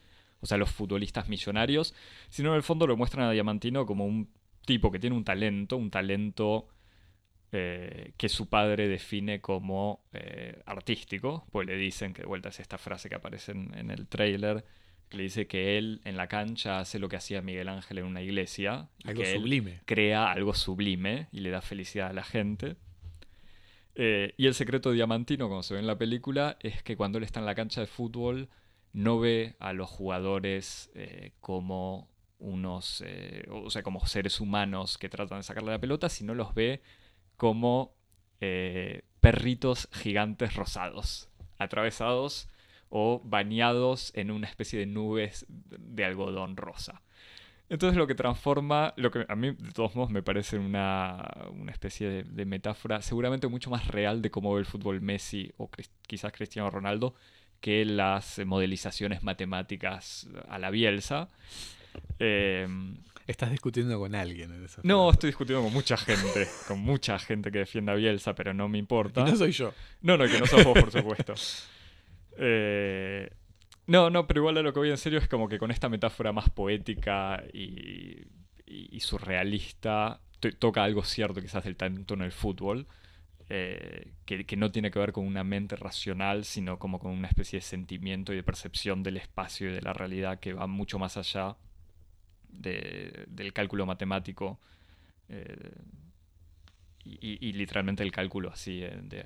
[0.41, 1.93] o sea, los futbolistas millonarios,
[2.29, 4.29] sino en el fondo lo muestran a Diamantino como un
[4.65, 6.67] tipo que tiene un talento, un talento
[7.51, 12.59] eh, que su padre define como eh, artístico, pues le dicen que de vuelta es
[12.59, 14.65] esta frase que aparece en, el trailer,
[15.11, 18.05] que le dice que él en la cancha hace lo que hacía Miguel Ángel en
[18.05, 18.89] una iglesia.
[19.03, 19.81] algo que sublime.
[19.85, 22.77] crea algo sublime y le da felicidad a la gente.
[23.93, 27.25] Eh, y el secreto diamantino, como se ve en la película, es que cuando él
[27.25, 28.49] está en la cancha de fútbol
[28.93, 30.89] no ve a los jugadores
[31.39, 32.09] como
[32.39, 33.03] unos,
[33.49, 36.81] o sea, como seres humanos que tratan de sacarle la pelota, sino los ve
[37.37, 37.95] como
[38.43, 42.47] eh, perritos gigantes rosados, atravesados
[42.91, 47.01] o bañados en una especie de nubes de algodón rosa.
[47.69, 51.25] Entonces lo que transforma, lo que a mí de todos modos me parece una,
[51.69, 55.69] especie de, metáfora seguramente mucho más real de cómo ve el fútbol Messi o
[56.05, 57.15] quizás Cristiano Ronaldo
[57.61, 61.29] que las modelizaciones matemáticas a la Bielsa.
[62.19, 62.67] Eh,
[63.25, 64.53] Estás discutiendo con alguien.
[64.53, 68.35] En esa no, estoy discutiendo con mucha gente, con mucha gente que defienda a Bielsa,
[68.35, 69.23] pero no me importa.
[69.23, 69.73] no soy yo.
[70.01, 71.35] No, no, que no sos vos, por supuesto.
[72.37, 73.29] Eh,
[73.87, 75.89] no, no, pero igual a lo que voy en serio es como que con esta
[75.89, 78.27] metáfora más poética y,
[78.99, 80.21] surrealista
[80.59, 82.87] toca algo cierto quizás del talento en el fútbol.
[83.49, 87.57] Eh, que, no tiene que ver con una mente racional, sino como con una especie
[87.57, 91.17] de sentimiento y de percepción del espacio y de la realidad que va mucho más
[91.17, 91.57] allá
[92.47, 94.57] del cálculo matemático
[95.27, 95.73] eh,
[97.03, 99.21] y, literalmente el cálculo así eh, de,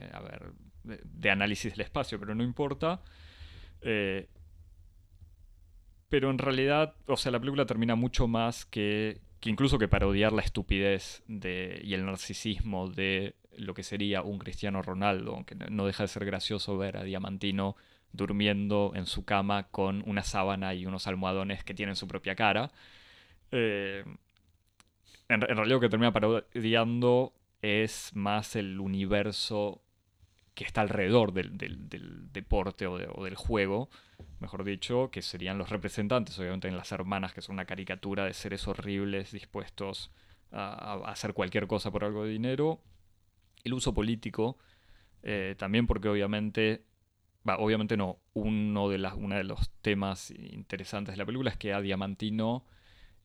[0.85, 3.01] de, análisis del espacio, pero no importa.
[3.81, 4.27] Eh,
[6.09, 10.41] pero en realidad, o sea, la película termina mucho más que, incluso que parodiar la
[10.41, 16.03] estupidez de, y el narcisismo de lo que sería un Cristiano Ronaldo, aunque no deja
[16.03, 17.75] de ser gracioso ver a Diamantino
[18.11, 22.71] durmiendo en su cama con una sábana y unos almohadones que tienen su propia cara.
[23.51, 24.03] Eh,
[25.27, 29.81] en, realidad lo que termina parodiando es más el universo
[30.55, 31.57] que está alrededor del,
[32.31, 33.89] deporte o, del juego,
[34.39, 38.33] mejor dicho, que serían los representantes, obviamente en las hermanas, que son una caricatura de
[38.33, 40.11] seres horribles dispuestos
[40.51, 42.79] a, hacer cualquier cosa por algo de dinero.
[43.65, 44.57] El uso político,
[45.23, 46.85] eh, también porque obviamente,
[47.43, 51.73] obviamente no, uno de, las, uno de los temas interesantes de la película es que
[51.73, 52.65] a Diamantino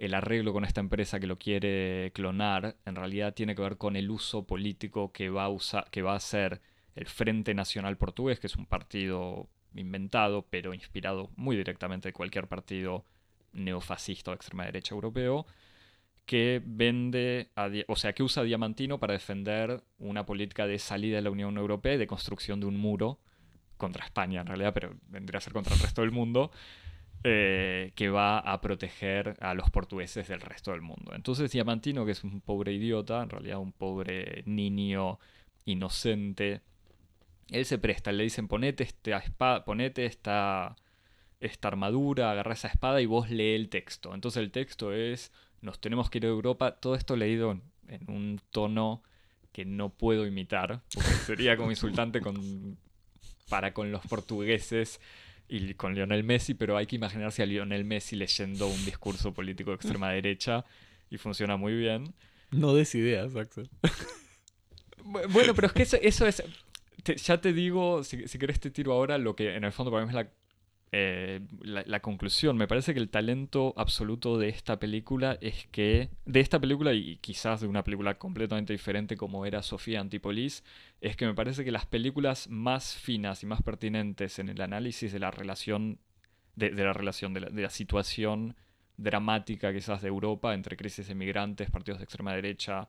[0.01, 3.97] el arreglo con esta empresa que lo quiere clonar en realidad tiene que ver con
[3.97, 6.63] el uso político que va a, usar, que va a hacer
[6.95, 12.49] el Frente Nacional Portugués, que es un partido inventado, pero inspirado muy directamente de cualquier
[12.49, 13.05] partido
[13.53, 15.47] neofascista o extrema derecha europeo,
[16.27, 17.51] que vende,
[17.89, 21.95] o sea, que usa Diamantino para defender una política de salida de la Unión Europea
[21.95, 23.19] y de construcción de un muro
[23.77, 26.53] contra España en realidad, pero vendría a ser contra el resto del mundo,
[27.25, 31.13] eh, que va a proteger a los portugueses del resto del mundo.
[31.15, 35.19] Entonces Diamantino, que es un pobre idiota, en realidad un pobre niño
[35.65, 36.63] inocente,
[37.51, 40.77] él se presta, le dicen ponete esta espada, ponete esta,
[41.41, 44.15] esta armadura, agarra esa espada y vos lee el texto.
[44.15, 48.41] Entonces el texto es, nos tenemos que ir a Europa, todo esto leído en un
[48.51, 49.03] tono
[49.53, 52.79] que no puedo imitar, porque sería como insultante con,
[53.49, 55.01] para con los portugueses
[55.49, 59.71] y con Lionel Messi, pero hay que imaginarse a Lionel Messi leyendo un discurso político
[59.71, 60.65] de extrema derecha
[61.11, 62.15] y funciona muy bien.
[62.53, 63.69] No des ideas, Axel.
[65.03, 66.43] Bueno, pero es que eso, es...
[67.05, 70.05] ya te digo, si, si querés te tiro ahora lo que en el fondo para
[70.05, 70.31] mí es la
[70.93, 72.57] eh, la, conclusión.
[72.57, 77.19] Me parece que el talento absoluto de esta película es que, de esta película y
[77.19, 80.65] quizás de una película completamente diferente como era Sofía Antipolis,
[81.01, 85.13] es que me parece que las películas más finas y más pertinentes en el análisis
[85.13, 86.01] de la relación,
[86.57, 88.57] de, la relación, de la, situación
[88.97, 92.89] dramática quizás de Europa entre crisis de migrantes, partidos de extrema derecha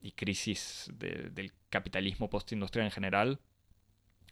[0.00, 3.40] y crisis del capitalismo postindustrial en general,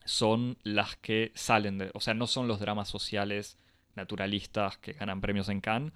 [0.05, 3.59] son las que salen de, o sea, no son los dramas sociales
[3.95, 5.93] naturalistas que ganan premios en Cannes,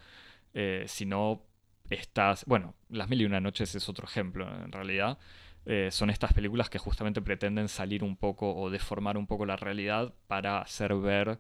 [0.55, 1.45] eh, sino
[1.89, 5.18] estas, bueno, Las Mil y Una Noches es otro ejemplo en realidad,
[5.66, 9.57] eh, son estas películas que justamente pretenden salir un poco o deformar un poco la
[9.57, 11.39] realidad para hacer ver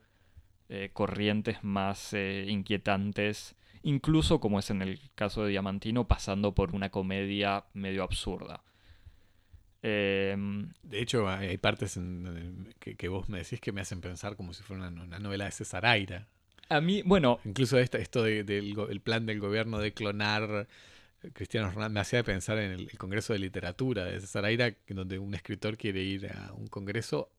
[0.68, 6.90] eh, corrientes más inquietantes, incluso como es en el caso de Diamantino, pasando por una
[6.90, 8.62] comedia medio absurda.
[9.82, 11.98] Em, de hecho, hay partes
[12.78, 15.86] que, vos me decís que me hacen pensar como si fuera una, novela de César
[15.86, 16.28] Aira.
[16.68, 17.40] A mí, bueno.
[17.44, 20.68] Incluso esto, esto del plan del gobierno de clonar
[21.32, 25.34] Cristiano Ronaldo me hacía pensar en el, Congreso de Literatura de César Aira, donde un
[25.34, 27.30] escritor quiere ir a un congreso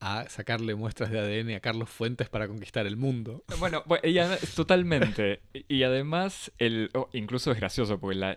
[0.00, 3.44] a sacarle muestras de ADN a Carlos Fuentes para conquistar el mundo.
[3.58, 5.40] Bueno, ella, totalmente.
[5.68, 8.36] Y además, el, incluso es gracioso, porque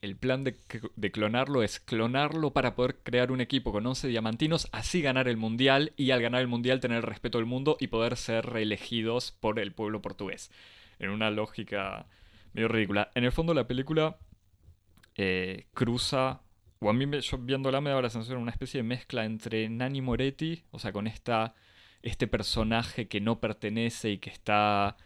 [0.00, 0.56] el plan de,
[0.96, 5.36] de, clonarlo es clonarlo para poder crear un equipo con 11 diamantinos, así ganar el
[5.36, 9.32] mundial y al ganar el mundial tener el respeto del mundo y poder ser reelegidos
[9.32, 10.50] por el pueblo portugués.
[10.98, 12.06] En una lógica
[12.52, 13.10] medio ridícula.
[13.14, 14.16] En el fondo, la película
[15.16, 16.40] eh, cruza
[16.80, 20.02] o a mí yo viéndola me daba la sensación una especie de mezcla entre Nani
[20.02, 21.54] Moretti, o sea, con esta,
[22.02, 24.96] este personaje que no pertenece y que está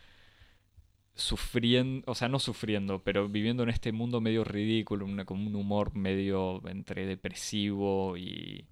[1.14, 5.94] sufriendo, o sea, no sufriendo, pero viviendo en este mundo medio ridículo, con un humor
[5.94, 8.66] medio entre depresivo y,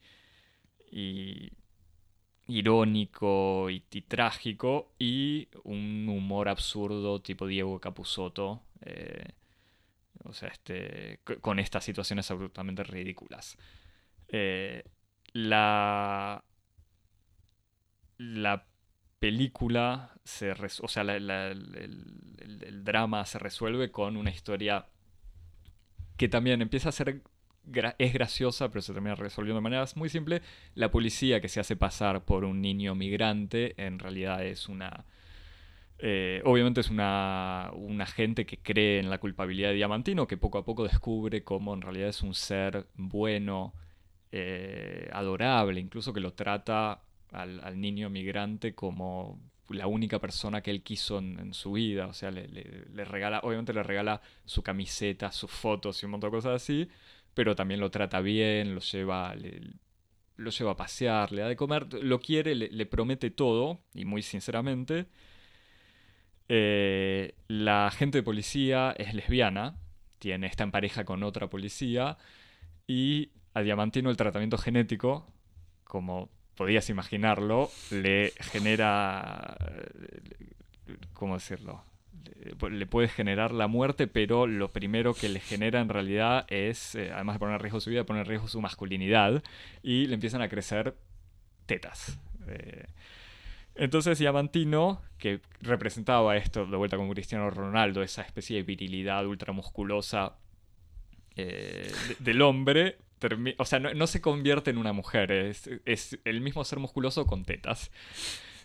[0.90, 1.52] y
[2.48, 8.62] irónico y, trágico, y un humor absurdo tipo Diego Capusotto.
[8.80, 9.37] Eh,
[10.24, 13.56] o sea, este, con estas situaciones absolutamente ridículas.
[14.28, 14.84] Eh,
[15.32, 16.44] la,
[18.18, 18.66] la
[19.18, 24.86] película, se o sea, el, drama se resuelve con una historia
[26.16, 27.22] que también empieza a ser,
[27.98, 30.42] es graciosa, pero se termina resolviendo de maneras muy simples.
[30.74, 35.04] La policía que se hace pasar por un niño migrante en realidad es una
[36.00, 40.58] eh, obviamente es una, un agente que cree en la culpabilidad de Diamantino, que poco
[40.58, 43.74] a poco descubre cómo en realidad es un ser bueno,
[44.30, 50.82] eh, adorable, incluso que lo trata al, niño migrante como la única persona que él
[50.82, 52.06] quiso en, su vida.
[52.06, 56.36] O sea, le, regala, obviamente le regala su camiseta, sus fotos y un montón de
[56.36, 56.88] cosas así,
[57.34, 59.34] pero también lo trata bien, lo lleva,
[60.36, 64.22] lo lleva a pasear, le da de comer, lo quiere, le promete todo, y muy
[64.22, 65.06] sinceramente
[66.48, 69.76] eh, la agente de policía es lesbiana,
[70.18, 72.16] tiene, está en pareja con otra policía
[72.86, 75.26] y a Diamantino el tratamiento genético,
[75.84, 79.56] como podías imaginarlo, le genera,
[81.12, 81.84] ¿cómo decirlo?
[82.70, 87.10] Le puede generar la muerte, pero lo primero que le genera en realidad es, eh,
[87.12, 89.42] además de poner en riesgo su vida, poner en riesgo su masculinidad
[89.82, 90.96] y le empiezan a crecer
[91.66, 92.18] tetas.
[92.48, 92.86] Eh,
[93.78, 100.36] entonces Diamantino, que representaba esto de vuelta con Cristiano Ronaldo, esa especie de virilidad ultramusculosa
[101.36, 102.98] eh, del hombre,
[103.58, 107.90] o sea, no, se convierte en una mujer, es, el mismo ser musculoso con tetas.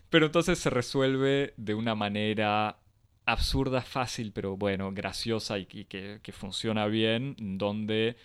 [0.10, 2.78] Pero entonces se resuelve de una manera
[3.26, 8.16] absurda, fácil, pero bueno, graciosa y, que, que, funciona bien, donde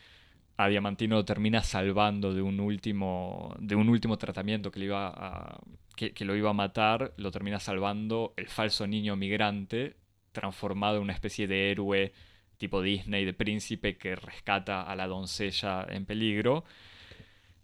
[0.58, 5.60] a Diamantino termina salvando de un último, de un último tratamiento que le iba a,
[5.98, 9.96] que, lo iba a matar, lo termina salvando el falso niño migrante,
[10.32, 12.12] transformado en una especie de héroe
[12.56, 16.64] tipo Disney, de príncipe que rescata a la doncella en peligro.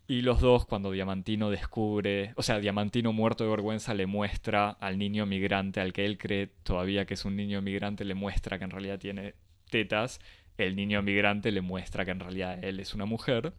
[0.07, 4.99] Y los dos, cuando Diamantino descubre, o sea, Diamantino muerto de vergüenza le muestra al
[4.99, 8.65] niño migrante, al que él cree todavía que es un niño migrante, le muestra que
[8.65, 9.35] en realidad tiene
[9.71, 10.21] tetas.
[10.59, 13.55] El niño migrante le muestra que en realidad él es una mujer.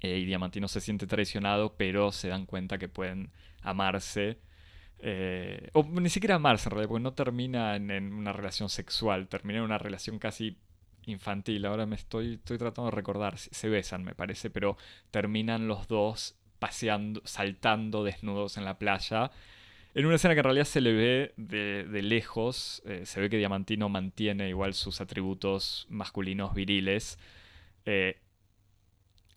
[0.00, 3.30] Eh, y Diamantino se siente traicionado, pero se dan cuenta que pueden
[3.62, 4.38] amarse.
[5.00, 9.58] Eh, o ni siquiera amarse en realidad, porque no termina en, una relación sexual, termina
[9.58, 10.58] en una relación casi
[11.06, 11.64] infantil.
[11.66, 14.76] Ahora me estoy, estoy tratando de recordar, se besan me parece, pero
[15.10, 19.30] terminan los dos paseando, saltando desnudos en la playa.
[19.94, 23.36] En una escena que en realidad se le ve de, lejos, eh, se ve que
[23.36, 27.18] Diamantino mantiene igual sus atributos masculinos viriles.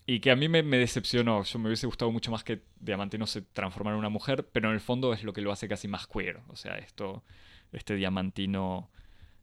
[0.06, 1.42] Y que a mí me, decepcionó.
[1.44, 4.74] Yo me hubiese gustado mucho más que Diamantino se transformara en una mujer, pero en
[4.74, 6.40] el fondo es lo que lo hace casi más queer.
[6.48, 7.22] O sea, esto,
[7.72, 8.90] este Diamantino.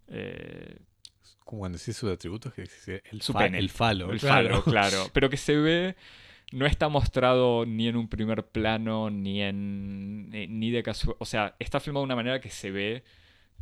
[0.08, 0.80] Eh,
[1.46, 2.64] Como cuando decís sus atributos, que
[3.12, 4.12] el, su pene, el falo.
[4.12, 5.06] El falo, claro.
[5.14, 5.96] Pero que se ve.
[6.52, 10.30] No está mostrado ni en un primer plano, ni en.
[10.30, 11.16] ni de casual.
[11.20, 13.04] O sea, está filmado de una manera que se ve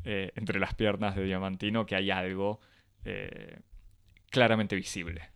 [0.03, 2.61] eh, entre las piernas de Diamantino que hay algo
[3.03, 3.59] eh,
[4.29, 5.29] claramente visible.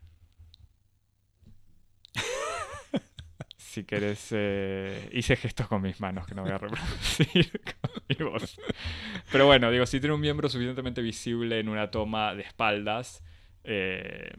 [3.72, 8.26] Si querés, eh, hice gestos con mis manos que no voy a reproducir con mi
[8.26, 8.60] voz.
[9.32, 13.24] Pero bueno, digo, si tiene un miembro suficientemente visible en una toma de espaldas,
[13.64, 14.34] eh,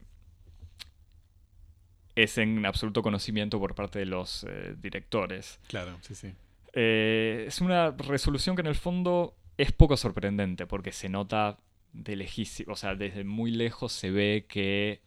[2.15, 5.61] es en absoluto conocimiento por parte de los eh, directores.
[5.67, 6.35] Claro, sí, sí.
[6.75, 11.59] es una resolución que en el fondo es poco sorprendente porque se nota
[11.95, 15.01] de lejísimo, o sea, desde muy lejos se ve que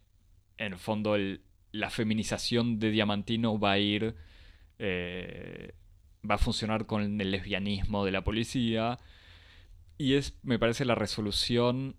[0.58, 1.45] en el fondo el,
[1.78, 4.16] la feminización de Diamantino va a ir,
[4.80, 5.74] eh,
[6.30, 8.98] va a funcionar con el lesbianismo de la policía.
[9.98, 11.96] Y es, me parece, la resolución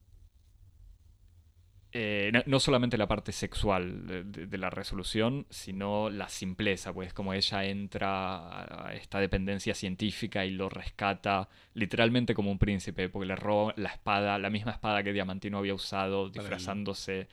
[1.99, 7.64] eh, no, solamente la parte sexual de, la resolución, sino la simpleza, pues como ella
[7.64, 13.72] entra a esta dependencia científica y lo rescata literalmente como un príncipe, porque le roba
[13.79, 17.29] la espada, la misma espada que Diamantino había usado disfrazándose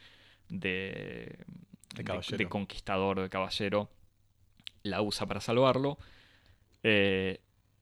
[0.48, 1.40] de,
[1.94, 3.90] de, conquistador, de caballero,
[4.84, 5.98] la usa para salvarlo.
[6.84, 7.40] Eh,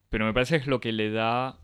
[0.10, 1.60] pero me parece que es lo que le da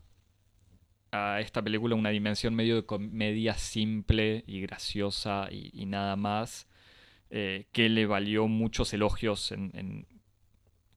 [1.12, 6.68] a esta película una dimensión medio de comedia simple y graciosa y, nada más,
[7.30, 10.08] eh, que le valió muchos elogios en,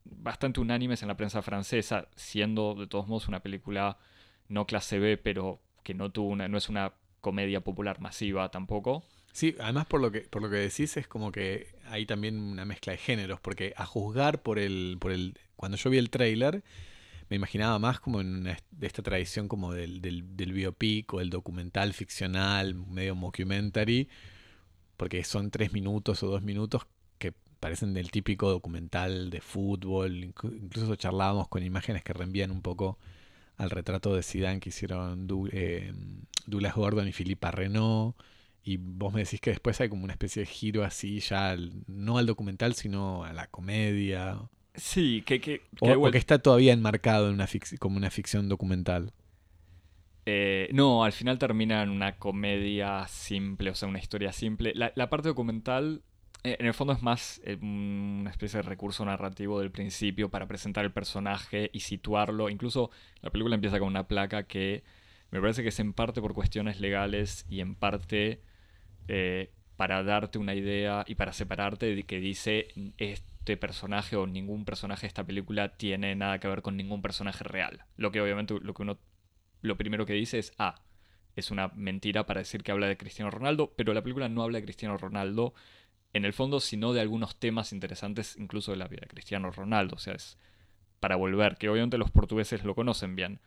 [0.04, 3.98] bastante unánimes en la prensa francesa, siendo de todos modos una película
[4.48, 9.04] no clase B, pero que no tuvo una, no es una comedia popular masiva tampoco.
[9.32, 12.64] Sí, además por lo que, por lo que decís es como que hay también una
[12.64, 16.62] mezcla de géneros, porque a juzgar por el, por el, cuando yo vi el tráiler,
[17.28, 21.30] me imaginaba más como en de esta tradición como del, del, del, biopic o el
[21.30, 24.08] documental ficcional, medio mockumentary,
[24.96, 26.86] porque son tres minutos o dos minutos
[27.18, 32.98] que parecen del típico documental de fútbol, incluso charlábamos con imágenes que reenvían un poco
[33.56, 35.92] al retrato de Zidane que hicieron eh,
[36.46, 38.16] Douglas Gordon y Philippe Renault.
[38.62, 41.56] Y vos me decís que después hay como una especie de giro así, ya
[41.86, 44.38] no al documental, sino a la comedia.
[44.74, 45.40] Sí, que...
[45.40, 47.48] que, o, que está todavía enmarcado en una
[47.78, 49.12] como una ficción documental.
[50.26, 54.72] Eh, no, al final termina en una comedia simple, o sea, una historia simple.
[54.74, 56.02] La, parte documental,
[56.44, 60.46] eh, en el fondo, es más eh, una especie de recurso narrativo del principio para
[60.46, 62.50] presentar el personaje y situarlo.
[62.50, 62.90] Incluso
[63.22, 64.84] la película empieza con una placa que
[65.30, 68.40] me parece que es en parte por cuestiones legales y en parte
[69.76, 75.02] para darte una idea y para separarte de que dice este personaje o ningún personaje
[75.02, 77.84] de esta película tiene nada que ver con ningún personaje real.
[77.96, 78.98] Lo que obviamente lo que uno
[79.62, 80.82] lo primero que dice es ah,
[81.36, 84.58] es una mentira para decir que habla de Cristiano Ronaldo, pero la película no habla
[84.58, 85.54] de Cristiano Ronaldo
[86.12, 89.96] en el fondo, sino de algunos temas interesantes incluso de la vida de Cristiano Ronaldo,
[89.96, 90.38] o sea, es
[90.98, 93.40] para volver, que obviamente los portugueses lo conocen bien.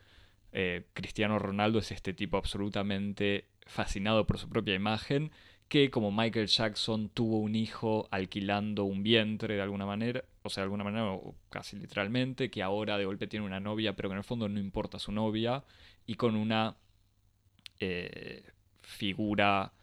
[0.52, 5.32] Eh, Cristiano Ronaldo es este tipo absolutamente fascinado por su propia imagen
[5.68, 10.62] que como Michael Jackson tuvo un hijo alquilando un vientre de alguna manera, o sea,
[10.62, 14.14] de alguna manera, o casi literalmente, que ahora de golpe tiene una novia, pero que
[14.14, 15.64] en el fondo no importa su novia,
[16.06, 16.76] y con una
[17.80, 18.44] eh,
[18.82, 19.74] figura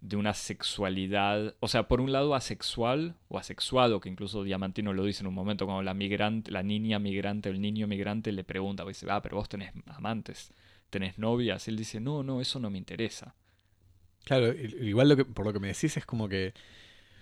[0.00, 5.04] de una sexualidad, o sea, por un lado asexual o asexuado, que incluso Diamantino lo
[5.04, 8.84] dice en un momento cuando la migrante, la niña migrante, el niño migrante le pregunta,
[8.84, 10.52] dice, ah, pero vos tenés amantes,
[10.90, 13.34] tenés novias, él dice, no, no, eso no me interesa.
[14.26, 16.52] Claro, igual lo que, por lo que me decís es como que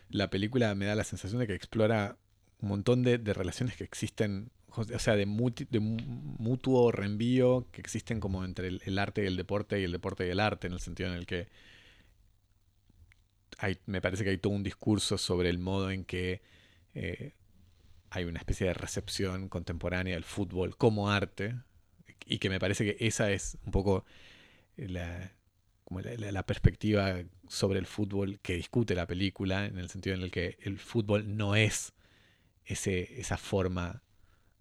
[0.09, 2.17] la película me da la sensación de que explora
[2.61, 5.27] un montón de, relaciones que existen, o sea, de,
[5.71, 10.27] de, mutuo reenvío que existen como entre el, arte y el deporte y el deporte
[10.27, 11.49] y el arte, en el sentido en el que
[13.59, 16.41] hay, me parece que hay todo un discurso sobre el modo en que
[16.95, 17.35] eh,
[18.09, 21.55] hay una especie de recepción contemporánea del fútbol como arte
[22.25, 24.07] y que me parece que esa es un poco
[24.79, 25.31] la,
[26.03, 30.59] la, perspectiva sobre el fútbol que discute la película, en el sentido en el que
[30.63, 31.93] el fútbol no es
[32.65, 34.03] ese, esa forma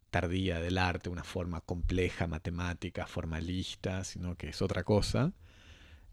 [0.10, 5.34] tardía del arte, una forma compleja, matemática, formalista, sino que es otra cosa.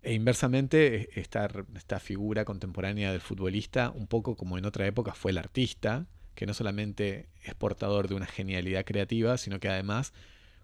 [0.02, 5.32] E inversamente, esta, esta figura contemporánea del futbolista, un poco como en otra época fue
[5.32, 10.14] el artista, que no solamente es portador de una genialidad creativa, sino que además,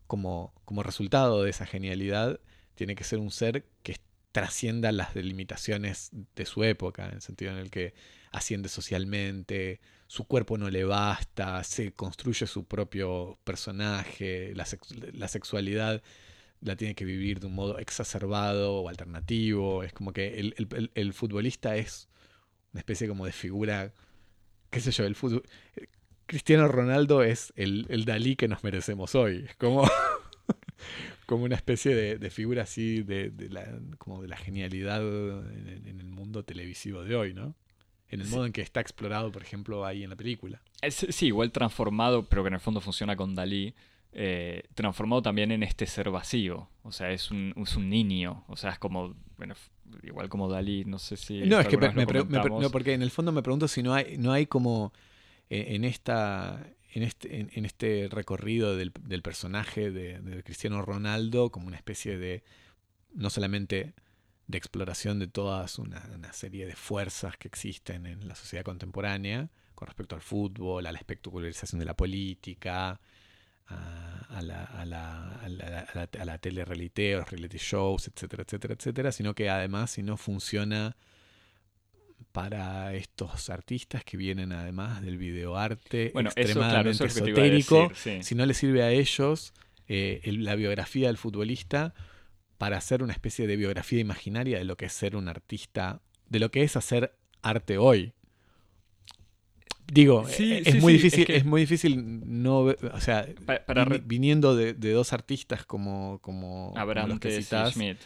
[0.07, 2.41] como, como resultado de esa genialidad,
[2.75, 3.97] tiene que ser un ser que
[4.37, 7.95] trascienda las delimitaciones de su época, en el sentido en el que
[8.33, 14.67] asciende socialmente, su cuerpo no le basta, se construye su propio personaje, la,
[15.29, 16.03] sexualidad
[16.61, 20.53] la tiene que vivir de un modo exacerbado o alternativo, es como que
[20.95, 22.11] el, futbolista es
[22.75, 23.95] una especie como de figura,
[24.69, 25.45] qué sé yo, el fútbol...
[26.27, 29.89] Cristiano Ronaldo es el, el Dalí que nos merecemos hoy, es como...
[31.27, 33.67] como una especie de, figura así de, la,
[33.99, 37.55] como de la genialidad en, el mundo televisivo de hoy, ¿no?
[38.09, 40.63] En el modo en que está explorado, por ejemplo, ahí en la película.
[40.89, 43.75] sí, igual transformado, pero que en el fondo funciona con Dalí.
[44.13, 46.71] Eh, transformado también en este ser vacío.
[46.85, 48.45] O sea, es un, es un niño.
[48.47, 49.15] O sea, es como.
[49.37, 49.55] Bueno,
[50.05, 51.41] igual como Dalí, no sé si.
[51.41, 54.33] No, es que me, no, porque en el fondo me pregunto si no hay, no
[54.33, 54.93] hay como
[55.51, 56.65] eh, en esta
[56.97, 58.91] en este, en, este recorrido del,
[59.23, 62.43] personaje de, Cristiano Ronaldo como una especie de,
[63.13, 63.93] no solamente
[64.47, 69.89] de exploración de todas una, serie de fuerzas que existen en la sociedad contemporánea con
[69.89, 72.99] respecto al fútbol, a la espectacularización de la política,
[73.67, 78.73] a, la, a, la, a, la, a la tele reality, los reality shows, etcétera, etcétera,
[78.73, 80.97] etcétera, sino que además si no funciona
[82.37, 87.89] para estos artistas que vienen además del videoarte Bueno, eso, claro, extremadamente eso es esotérico.
[87.89, 88.23] decir, sí.
[88.23, 89.55] Si no les sirve a ellos
[89.89, 91.95] eh, el- la biografía del futbolista
[92.59, 96.39] para hacer una especie de biografía imaginaria de lo que es ser un artista, de
[96.41, 98.13] lo que es hacer arte hoy.
[99.93, 102.79] Digo, Sí, eh, es, sí, muy sí, difícil, es que- es muy difícil no ver-
[102.93, 106.73] o sea, Pa- para viniendo de, de dos artistas como, como,
[107.03, 107.99] como los que citás, Schmidt,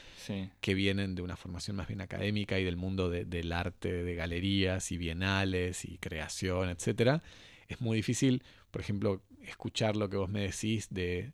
[0.60, 4.14] que vienen de una formación más bien académica y del mundo de- del arte, de
[4.14, 7.22] galerías y bienales y creación, etcétera,
[7.66, 11.32] es muy difícil, por ejemplo, escuchar lo que vos me decís de,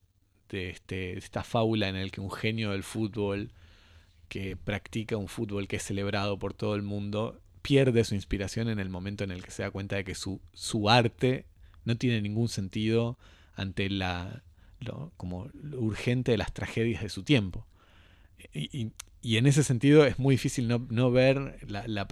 [0.48, 3.50] de este, de esta fábula en el que un genio del fútbol
[4.28, 8.78] que practica un fútbol que es celebrado por todo el mundo pierde su inspiración en
[8.78, 11.46] el momento en el que se da cuenta de que su, su arte
[11.84, 13.18] no tiene ningún sentido
[13.56, 14.42] ante la
[14.80, 17.66] lo, como lo urgente de las tragedias de su tiempo.
[18.52, 22.06] Y, y- en ese sentido es muy difícil no, no ver la, la-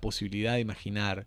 [0.00, 1.26] posibilidad de imaginar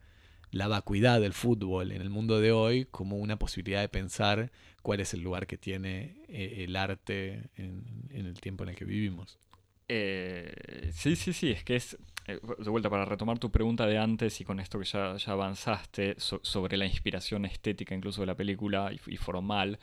[0.51, 4.51] la vacuidad del fútbol en el mundo de hoy como una posibilidad de pensar
[4.83, 8.85] cuál es el lugar que tiene eh, el arte en el tiempo en el que
[8.85, 9.39] vivimos.
[9.87, 11.97] Eh, sí, sí, sí, es que es,
[12.27, 16.15] eh, de vuelta para retomar tu pregunta de antes y con esto que ya, avanzaste
[16.17, 19.79] so- sobre la inspiración estética incluso de la película y, y formal,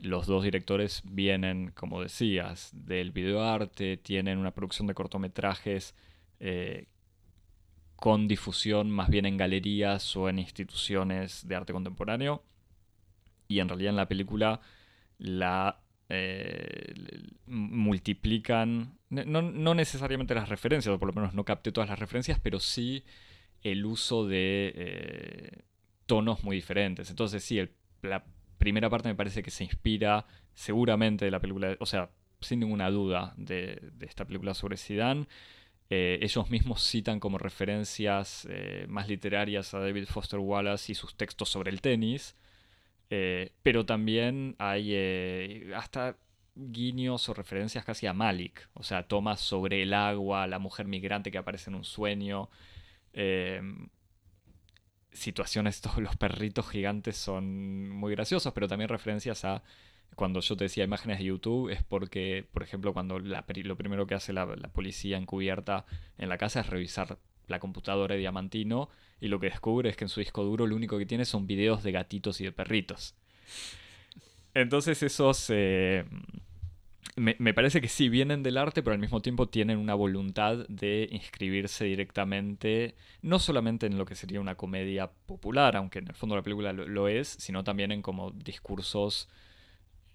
[0.00, 5.94] los dos directores vienen, como decías, del videoarte, tienen una producción de cortometrajes
[6.40, 6.86] eh,
[7.96, 12.42] con difusión más bien en galerías o en instituciones de arte contemporáneo
[13.48, 14.60] y en realidad en la película
[15.18, 16.94] la eh,
[17.46, 21.98] multiplican, no, no- no necesariamente las referencias, o por lo menos no capté todas las
[21.98, 23.04] referencias, pero sí
[23.62, 25.62] el uso de eh,
[26.06, 27.10] tonos muy diferentes.
[27.10, 27.72] Entonces sí, el-
[28.02, 28.24] la
[28.58, 32.10] primera parte me parece que se inspira seguramente de la película, o sea,
[32.40, 35.26] sin ninguna duda, de, de esta película sobre Zidane.
[35.90, 41.16] Eh, ellos mismos citan como referencias eh, más literarias a David Foster Wallace y sus
[41.16, 42.36] textos sobre el tenis.
[43.10, 46.16] Eh, pero también hay eh, hasta
[46.56, 48.68] guiños o referencias casi a Malik.
[48.74, 52.50] O sea, tomas sobre el agua, la mujer migrante que aparece en un sueño.
[53.12, 53.62] eh,
[55.12, 59.62] situaciones, todos los perritos gigantes son muy graciosos, pero también referencias a
[60.14, 64.14] cuando yo te decía imágenes de YouTube, es porque, por ejemplo, cuando lo primero que
[64.14, 65.84] hace la, la policía encubierta
[66.18, 67.18] en la casa es revisar
[67.48, 68.88] la computadora de Diamantino
[69.20, 71.46] y lo que descubre es que en su disco duro lo único que tiene son
[71.46, 73.14] videos de gatitos y de perritos.
[74.54, 75.46] Entonces esos...
[75.50, 76.04] eh,
[77.16, 80.66] me, me parece que sí vienen del arte, pero al mismo tiempo tienen una voluntad
[80.68, 86.14] de inscribirse directamente, no solamente en lo que sería una comedia popular, aunque en el
[86.14, 89.28] fondo la película lo, lo es, sino también en como discursos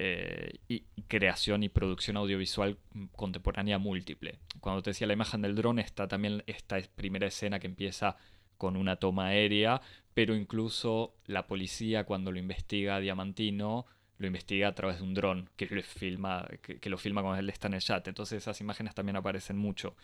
[0.04, 2.80] eh, y creación y producción audiovisual
[3.16, 4.40] contemporánea múltiple.
[4.60, 8.18] Cuando te decía la imagen del dron, está también esta es- primera escena que empieza
[8.58, 9.80] con una toma aérea,
[10.16, 13.86] pero incluso la policía cuando lo investiga a Diamantino
[14.18, 17.50] lo investiga a través de un dron que, le filma, que, lo filma cuando él
[17.50, 18.10] está en el yate.
[18.10, 19.96] Entonces esas imágenes también aparecen mucho.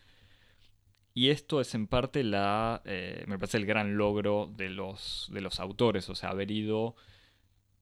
[1.15, 5.41] Y esto es en parte la, eh, me parece el gran logro de los, de
[5.41, 6.95] los autores, o sea, haber ido,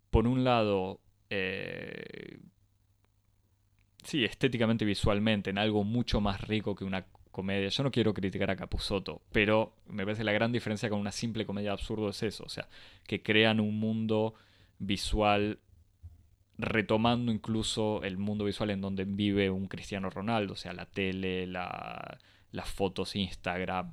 [0.10, 2.40] por un lado, eh,
[4.04, 7.70] sí, estéticamente, visualmente, en algo mucho más rico que una comedia.
[7.70, 11.46] Yo no quiero criticar a Capusotto, pero me parece la gran diferencia con una simple
[11.46, 12.68] comedia absurdo es eso, o sea,
[13.08, 14.36] que crean un mundo
[14.80, 15.60] visual
[16.58, 21.48] retomando incluso el mundo visual en donde vive un Cristiano Ronaldo, o sea, la tele,
[21.48, 22.18] la-
[22.52, 23.92] las fotos, Instagram,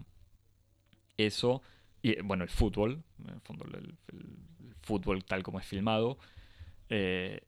[1.17, 1.63] eso,
[2.03, 3.95] y bueno, el fútbol, en el fondo el
[4.83, 6.19] fútbol tal como es filmado,
[6.89, 7.43] eh,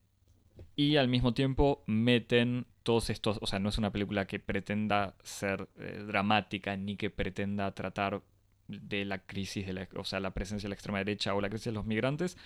[0.77, 5.17] y al mismo tiempo meten todos estos, o sea, no es una película que pretenda
[5.23, 8.23] ser eh, dramática ni que pretenda tratar
[8.69, 11.49] de la crisis, de la, o sea, la presencia de la extrema derecha o la
[11.49, 12.37] crisis de los migrantes,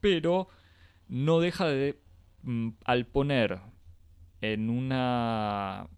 [0.00, 0.48] pero
[1.08, 1.98] no deja de,
[2.42, 3.60] mm, al poner
[4.40, 5.88] en una...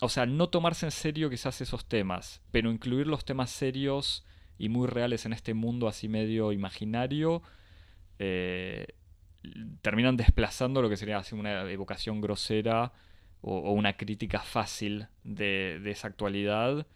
[0.00, 4.24] O sea, no tomarse en serio quizás esos temas, pero incluir los temas serios
[4.58, 7.42] y muy reales en este mundo así medio imaginario,
[8.18, 8.86] eh,
[9.82, 12.92] terminan desplazando lo que sería así una evocación grosera
[13.40, 16.86] o, una crítica fácil de, esa actualidad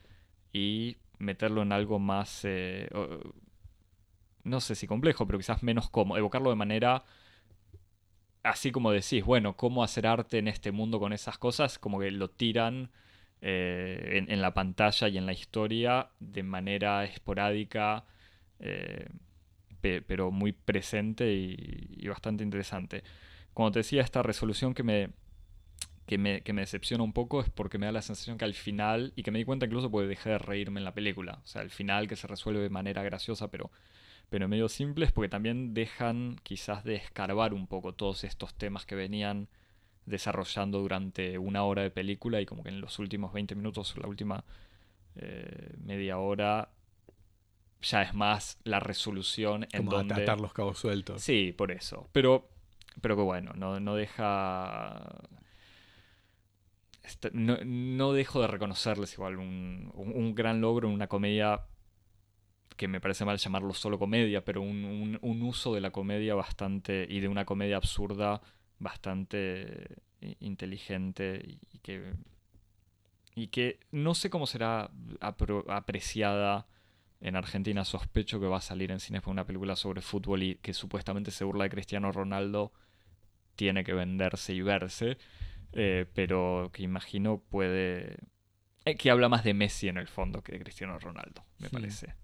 [0.53, 2.89] y meterlo en algo más, eh,
[4.45, 7.05] no sé si complejo, pero quizás menos cómodo, evocarlo de manera
[8.47, 12.11] así como decís, bueno, cómo hacer arte en este mundo con esas cosas, como que
[12.11, 12.91] lo tiran
[13.41, 18.05] eh, en, en la pantalla y en la historia de manera esporádica,
[18.61, 19.09] eh,
[19.87, 23.03] pe- pero muy presente y, bastante interesante.
[23.55, 25.11] Cuando te decía esta resolución que me,
[26.07, 28.55] que me, que me decepciona un poco es porque me da la sensación que al
[28.55, 31.47] final, y que me di cuenta incluso porque dejé de reírme en la película, o
[31.47, 33.71] sea, al final que se resuelve de manera graciosa, pero,
[34.31, 38.87] pero medio simple, es porque también dejan quizás de escarbar un poco todos estos temas
[38.87, 39.49] que venían
[40.07, 44.09] desarrollando durante una hora de película y como que en los últimos 20 minutos, la
[44.09, 44.45] última
[45.17, 46.71] eh, media hora,
[47.91, 50.15] ya es más la resolución en Como donde...
[50.23, 51.23] atar los cabos sueltos.
[51.23, 52.09] Sí, por eso.
[52.13, 52.49] Pero,
[53.01, 55.23] pero que bueno, no, no deja.
[57.03, 61.61] Este, No, no dejo de reconocerles igual un, un- un gran logro en una comedia
[62.77, 67.07] que me parece mal llamarlo solo comedia, pero un, un- uso de la comedia bastante.
[67.09, 68.43] y de una comedia absurda
[68.79, 71.43] bastante i- inteligente
[71.73, 72.13] y, que.
[73.35, 74.91] y que no sé cómo será
[75.69, 76.67] apreciada
[77.21, 80.57] en Argentina sospecho que va a salir en cines por una película sobre fútbol y
[80.57, 82.73] que supuestamente se burla de Cristiano Ronaldo,
[83.57, 85.19] tiene que venderse y verse,
[85.73, 88.17] eh, pero que imagino puede...
[88.85, 92.15] eh, que habla más de Messi en el fondo que de Cristiano Ronaldo, me parece.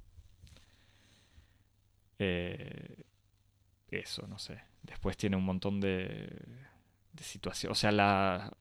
[2.19, 3.05] Eh,
[3.90, 4.60] eso, no sé.
[4.82, 6.28] Después tiene un montón de,
[7.12, 7.77] de situaciones.
[7.77, 8.52] O sea, la,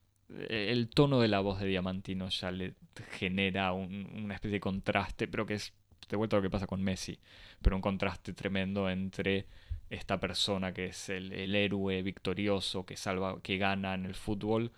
[0.49, 2.75] el tono de la voz de Diamantino ya le
[3.11, 5.73] genera un- una especie de contraste, pero que es
[6.09, 7.19] de vuelta a lo que pasa con Messi,
[7.61, 9.45] pero un contraste tremendo entre
[9.89, 14.71] esta persona que es el, héroe victorioso que salva, que gana en el fútbol,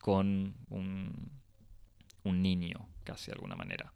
[0.00, 1.30] con un,
[2.24, 3.92] niño, casi de alguna manera.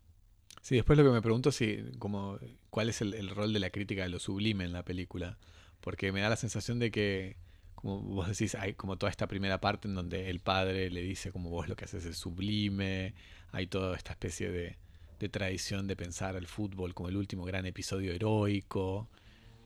[0.62, 1.62] Sí, después lo que me pregunto es
[1.98, 2.38] como,
[2.70, 5.38] cuál es el rol de la crítica de lo sublime en la película.
[5.80, 7.36] Porque me da la sensación de que,
[7.74, 11.32] como vos decís, hay como toda esta primera parte en donde el padre le dice
[11.32, 13.14] como vos lo que haces es sublime,
[13.52, 14.76] hay toda esta especie de,
[15.18, 19.08] de tradición de pensar al fútbol como el último gran episodio heroico,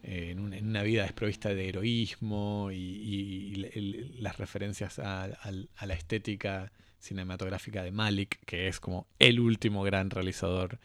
[0.02, 3.54] eh, en, un- en una vida desprovista de heroísmo y,
[4.18, 5.28] las referencias a,
[5.86, 10.78] la estética cinematográfica de Malik, que es como el último gran realizador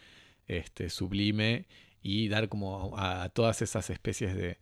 [0.47, 1.65] este, sublime,
[2.01, 4.57] y dar como a, todas esas especies de,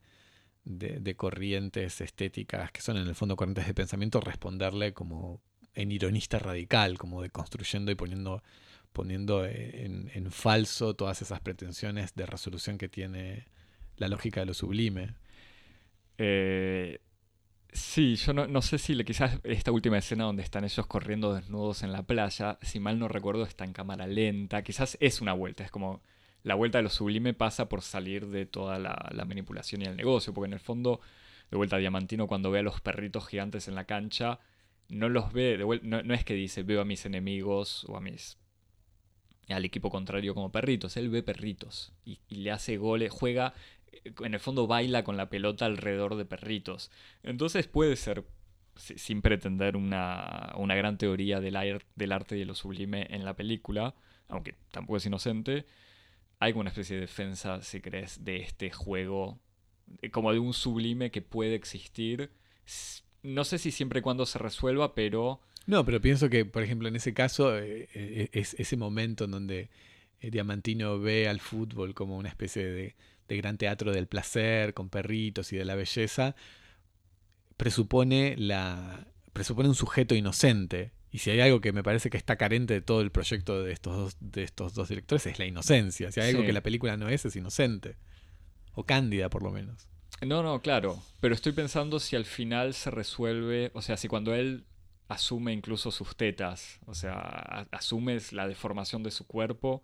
[0.65, 5.41] de- corrientes estéticas que son en el fondo corrientes de pensamiento, responderle como
[5.75, 8.41] en ironista radical, como de construyendo y poniendo,
[8.95, 13.45] poniendo en, en falso todas esas pretensiones de resolución que tiene
[13.97, 15.13] la lógica de lo sublime.
[16.17, 17.01] Eh,
[17.71, 21.33] sí, yo no, no sé si le, quizás esta última escena donde están ellos corriendo
[21.33, 24.63] desnudos en la playa, si mal no recuerdo, está en cámara lenta.
[24.63, 26.01] Quizás es una vuelta, es como
[26.43, 29.97] la vuelta de lo sublime pasa por salir de toda la, la manipulación y el
[29.97, 31.01] negocio, porque en el fondo,
[31.51, 34.39] de vuelta Diamantino cuando ve a los perritos gigantes en la cancha,
[34.87, 37.97] no los ve, de vuel- no, no es que dice veo a mis enemigos o
[37.97, 38.37] a mis
[39.53, 43.53] al equipo contrario como perritos, él ve perritos y, le hace goles, juega,
[44.23, 46.91] en el fondo baila con la pelota alrededor de perritos.
[47.23, 48.25] Entonces puede ser,
[48.75, 53.25] si- sin pretender una, una gran teoría del, del arte y de lo sublime en
[53.25, 53.95] la película,
[54.27, 55.65] aunque tampoco es inocente,
[56.39, 59.39] hay una especie de defensa, si crees, de este juego,
[60.01, 62.31] eh, como de un sublime que puede existir.
[63.23, 65.41] No sé si siempre y cuando se resuelva, pero...
[65.67, 69.31] No, pero pienso que, por ejemplo, en ese caso, eh, eh, es ese momento en
[69.31, 69.69] donde
[70.21, 72.95] eh, Diamantino ve al fútbol como una especie de,
[73.27, 76.35] de gran teatro del placer, con perritos y de la belleza,
[77.57, 80.91] presupone, la, presupone un sujeto inocente.
[81.11, 83.71] Y si hay algo que me parece que está carente de todo el proyecto de
[83.71, 86.11] estos dos, de estos dos directores, es la inocencia.
[86.11, 86.47] Si hay algo Sí.
[86.47, 87.95] que la película no es, es inocente.
[88.73, 89.87] O cándida, por lo menos.
[90.21, 91.01] No, no, claro.
[91.21, 94.65] Pero estoy pensando si al final se resuelve, o sea, si cuando él
[95.07, 99.83] asume incluso sus tetas, o sea, a- asume la deformación de su cuerpo.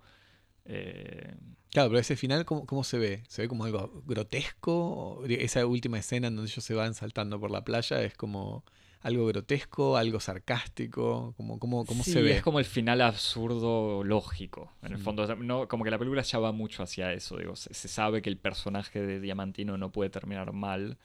[0.65, 1.35] eh,
[1.71, 3.23] Claro, pero ese final, ¿cómo, cómo se ve?
[3.29, 4.73] ¿Se ve como algo grotesco?
[5.19, 8.65] ¿O Esa última escena en donde ellos se van saltando por la playa es como
[9.01, 12.31] algo grotesco, algo sarcástico, como, ¿cómo sí, se ve?
[12.33, 15.33] es como el final absurdo lógico, en el fondo.
[15.37, 18.29] No, como que la película ya va mucho hacia eso, digo, se, se sabe que
[18.29, 20.97] el personaje de Diamantino no puede terminar mal.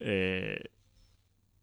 [0.00, 0.70] eh,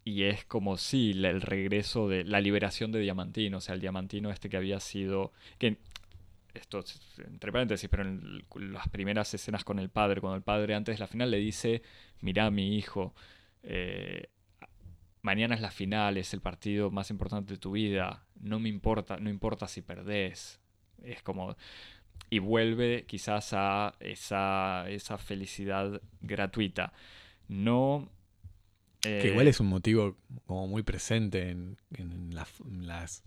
[0.03, 4.31] y es como la- el regreso de la liberación de Diamantino, o sea, el Diamantino
[4.31, 5.31] este que había sido...
[5.57, 5.77] que
[6.53, 10.75] esto es entre paréntesis, pero en las primeras escenas con el padre, cuando el padre
[10.75, 11.81] antes de la final le dice,
[12.19, 13.15] mirá mi hijo,
[13.63, 14.27] eh,
[15.21, 19.17] mañana es la final, es el partido más importante de tu vida, no me importa,
[19.17, 20.59] no importa si perdés,
[21.03, 21.55] es como...
[22.29, 26.93] Y vuelve quizás a esa, esa felicidad gratuita.
[27.47, 28.09] No...
[29.01, 30.15] Que eh, igual es un motivo
[30.45, 33.23] como muy presente en, en las, en las-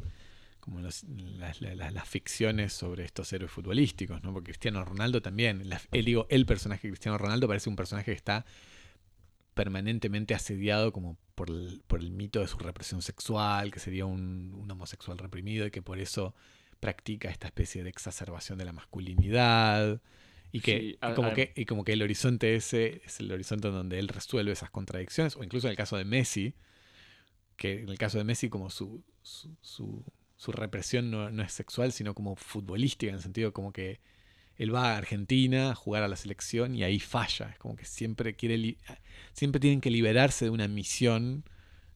[0.60, 4.32] como los- las, la- la- las ficciones sobre estos héroes futbolísticos, ¿no?
[4.32, 8.06] Porque Cristiano Ronaldo también, la- él, digo, el personaje de Cristiano Ronaldo parece un personaje
[8.12, 8.46] que está
[9.54, 14.54] permanentemente asediado como por el, por el mito de su represión sexual, que sería un,
[14.56, 16.34] un homosexual reprimido y que por eso
[16.80, 20.00] practica esta especie de exacerbación de la masculinidad.
[20.54, 23.68] Y, que, Sí, y como que, y como que el horizonte ese es el horizonte
[23.70, 26.54] donde él resuelve esas contradicciones, o incluso en el caso de Messi,
[27.56, 30.04] que en el caso de Messi como su, su, su-
[30.36, 34.00] su represión no, no es sexual, sino como futbolística, en el sentido como que
[34.56, 37.84] él va a Argentina a jugar a la selección y ahí falla, es como que
[37.84, 38.78] siempre quiere
[39.32, 41.44] siempre tienen que liberarse de una misión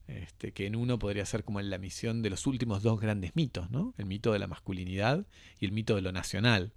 [0.08, 3.70] este, que en uno podría ser como la misión de los últimos dos grandes mitos,
[3.70, 3.94] ¿no?
[3.98, 5.26] El mito de la masculinidad
[5.60, 6.72] y el mito de lo nacional.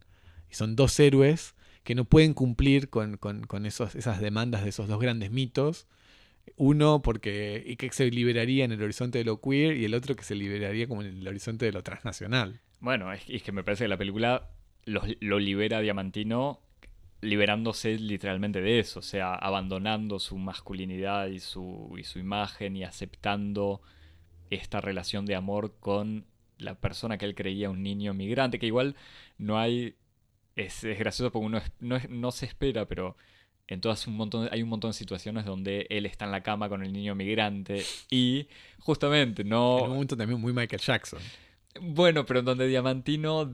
[0.52, 4.88] Y son dos héroes que no pueden cumplir con, con- esos, esas demandas de esos
[4.88, 5.88] dos grandes mitos.
[6.56, 10.16] Uno porque y que se liberaría en el horizonte de lo queer y el otro
[10.16, 12.60] que se liberaría como en el horizonte de lo transnacional.
[12.80, 14.49] Bueno, es, es que me parece que la película
[14.86, 16.60] lo libera Diamantino
[17.22, 22.84] liberándose literalmente de eso, o sea, abandonando su masculinidad y su, y su imagen y
[22.84, 23.82] aceptando
[24.49, 26.26] esta relación de amor con
[26.58, 28.95] la persona que él creía un niño migrante, que igual
[29.38, 29.95] no hay...
[30.66, 33.16] Es, es gracioso porque uno es- no, es- no se espera, pero
[33.68, 36.68] en todas un montón, hay un montón de situaciones donde él está en la cama
[36.70, 38.48] con el niño migrante y
[38.80, 39.78] justamente no...
[39.80, 41.20] En un momento también muy Michael Jackson.
[41.80, 43.50] Bueno, pero en donde Diamantino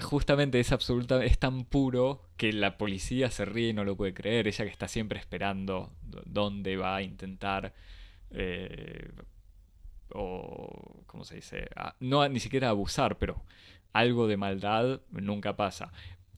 [0.00, 4.14] justamente es absoluta, es tan puro que la policía se ríe y no lo puede
[4.14, 4.48] creer.
[4.48, 5.92] Ella que está siempre esperando
[6.24, 7.74] dónde va a intentar.
[8.30, 9.10] eh,
[10.14, 11.02] o.
[11.06, 11.68] ¿Cómo se dice?
[12.00, 13.42] No ni siquiera abusar, pero
[13.92, 15.92] algo de maldad nunca pasa.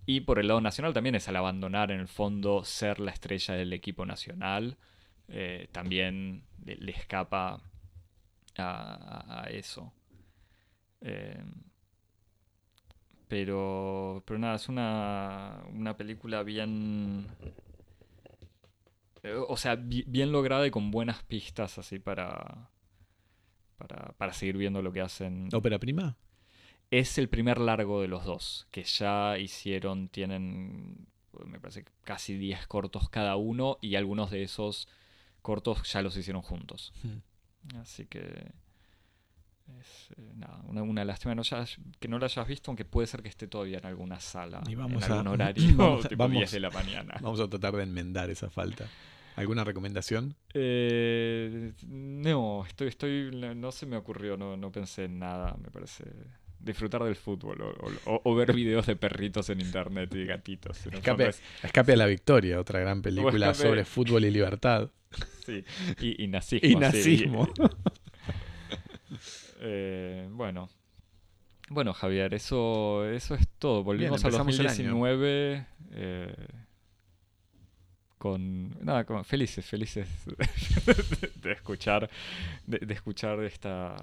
[0.07, 3.55] Y por el lado nacional también es al abandonar en el fondo ser la estrella
[3.55, 4.77] del equipo nacional.
[5.29, 7.63] eh, también le, escapa
[8.59, 9.93] a- eso.
[11.01, 11.43] Eh,
[13.29, 17.27] pero, pero nada, es una, una película bien...
[19.23, 22.71] eh, O sea, bi- bien lograda y con buenas pistas así para,
[23.79, 25.49] para, para seguir viendo lo que hacen.
[25.53, 26.17] ¿Ópera prima?
[26.93, 31.07] Es el primer largo de los dos, que ya hicieron, tienen,
[31.47, 34.89] me parece, casi 10 cortos cada uno y algunos de esos
[35.41, 36.93] cortos ya los hicieron juntos.
[37.81, 38.53] Así que
[39.81, 43.07] es eh, nada, una, una lástima no hayas- que no la hayas visto, aunque puede
[43.07, 46.09] ser que esté todavía en alguna sala, Y en vamos algún a- horario, vamos a-
[46.11, 47.15] tipo vamos- 10 de la mañana.
[47.23, 48.87] Vamos a tratar de enmendar esa falta.
[49.37, 50.37] ¿Alguna recomendación?
[50.53, 55.71] Eh, no, estoy, estoy, no no se me ocurrió, no, no pensé en nada, me
[55.71, 56.05] parece.
[56.63, 60.87] Disfrutar del fútbol o, o- o ver videos de perritos en internet y gatitos.
[60.87, 64.91] Escape, es- Escape a la Victoria, otra gran película Escape- sobre fútbol y libertad.
[65.47, 65.65] sí,
[66.01, 66.69] y, y nazismo.
[66.69, 66.77] Y sí.
[66.79, 67.49] nazismo.
[69.65, 70.69] Eh, bueno.
[71.69, 73.85] Bueno, Javier, eso, eso es todo.
[73.85, 74.39] Volvimos el año.
[74.39, 76.35] 2019 eh,
[78.19, 80.09] con nada, con- felices, felices
[81.43, 82.11] de, escuchar,
[82.67, 83.95] de, de escuchar esta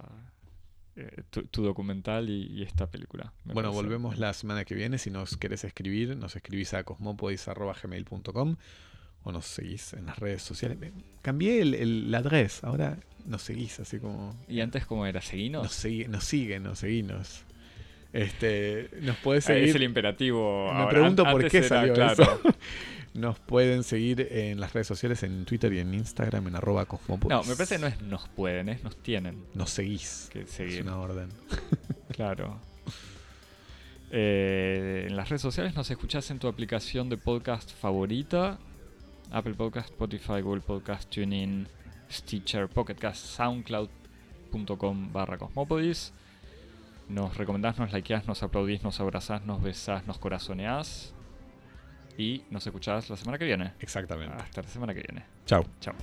[0.99, 3.33] eh, tu, tu documental y, y esta película.
[3.45, 3.81] Bueno, parece.
[3.81, 4.97] volvemos la semana que viene.
[4.97, 8.55] Si nos querés escribir, nos escribís a cosmopodis.gmail.com
[9.23, 10.77] o nos seguís en las redes sociales.
[11.21, 14.35] Cambié el, el, la adres, ahora nos seguís así como...
[14.47, 15.21] ¿Y antes cómo era?
[15.21, 15.63] ¿Seguinos?
[15.63, 17.43] Nos, sigue, nos siguen, nos seguinos.
[18.13, 19.69] Este, nos podés Ah, seguir...
[19.69, 20.71] es el imperativo.
[20.73, 20.89] Me ahora.
[20.89, 22.23] pregunto por qué era, salió claro.
[22.23, 22.41] eso.
[23.15, 27.35] Nos pueden seguir en las redes sociales, en Twitter y en Instagram, en arroba cosmopodis.
[27.35, 30.29] No, me parece que no es nos pueden, es nos tienen Nos seguís.
[30.31, 31.29] que Es una orden.
[32.15, 32.59] Claro.
[34.11, 38.59] Eh, en las redes sociales nos escuchás en tu aplicación de podcast favorita.
[39.31, 41.67] Apple Podcast, Spotify, Google Podcast, TuneIn,
[42.11, 46.11] Stitcher, Pocketcast, SoundCloud.com barra Cosmopodis.
[47.09, 51.13] Nos recomendás, nos likeás, nos aplaudís, nos abrazás, nos besás, nos corazoneás.
[52.17, 53.73] Y nos escuchás la semana que viene.
[53.79, 54.35] Exactamente.
[54.35, 55.25] Hasta la semana que viene.
[55.45, 55.63] Chao.
[55.79, 55.95] Chao.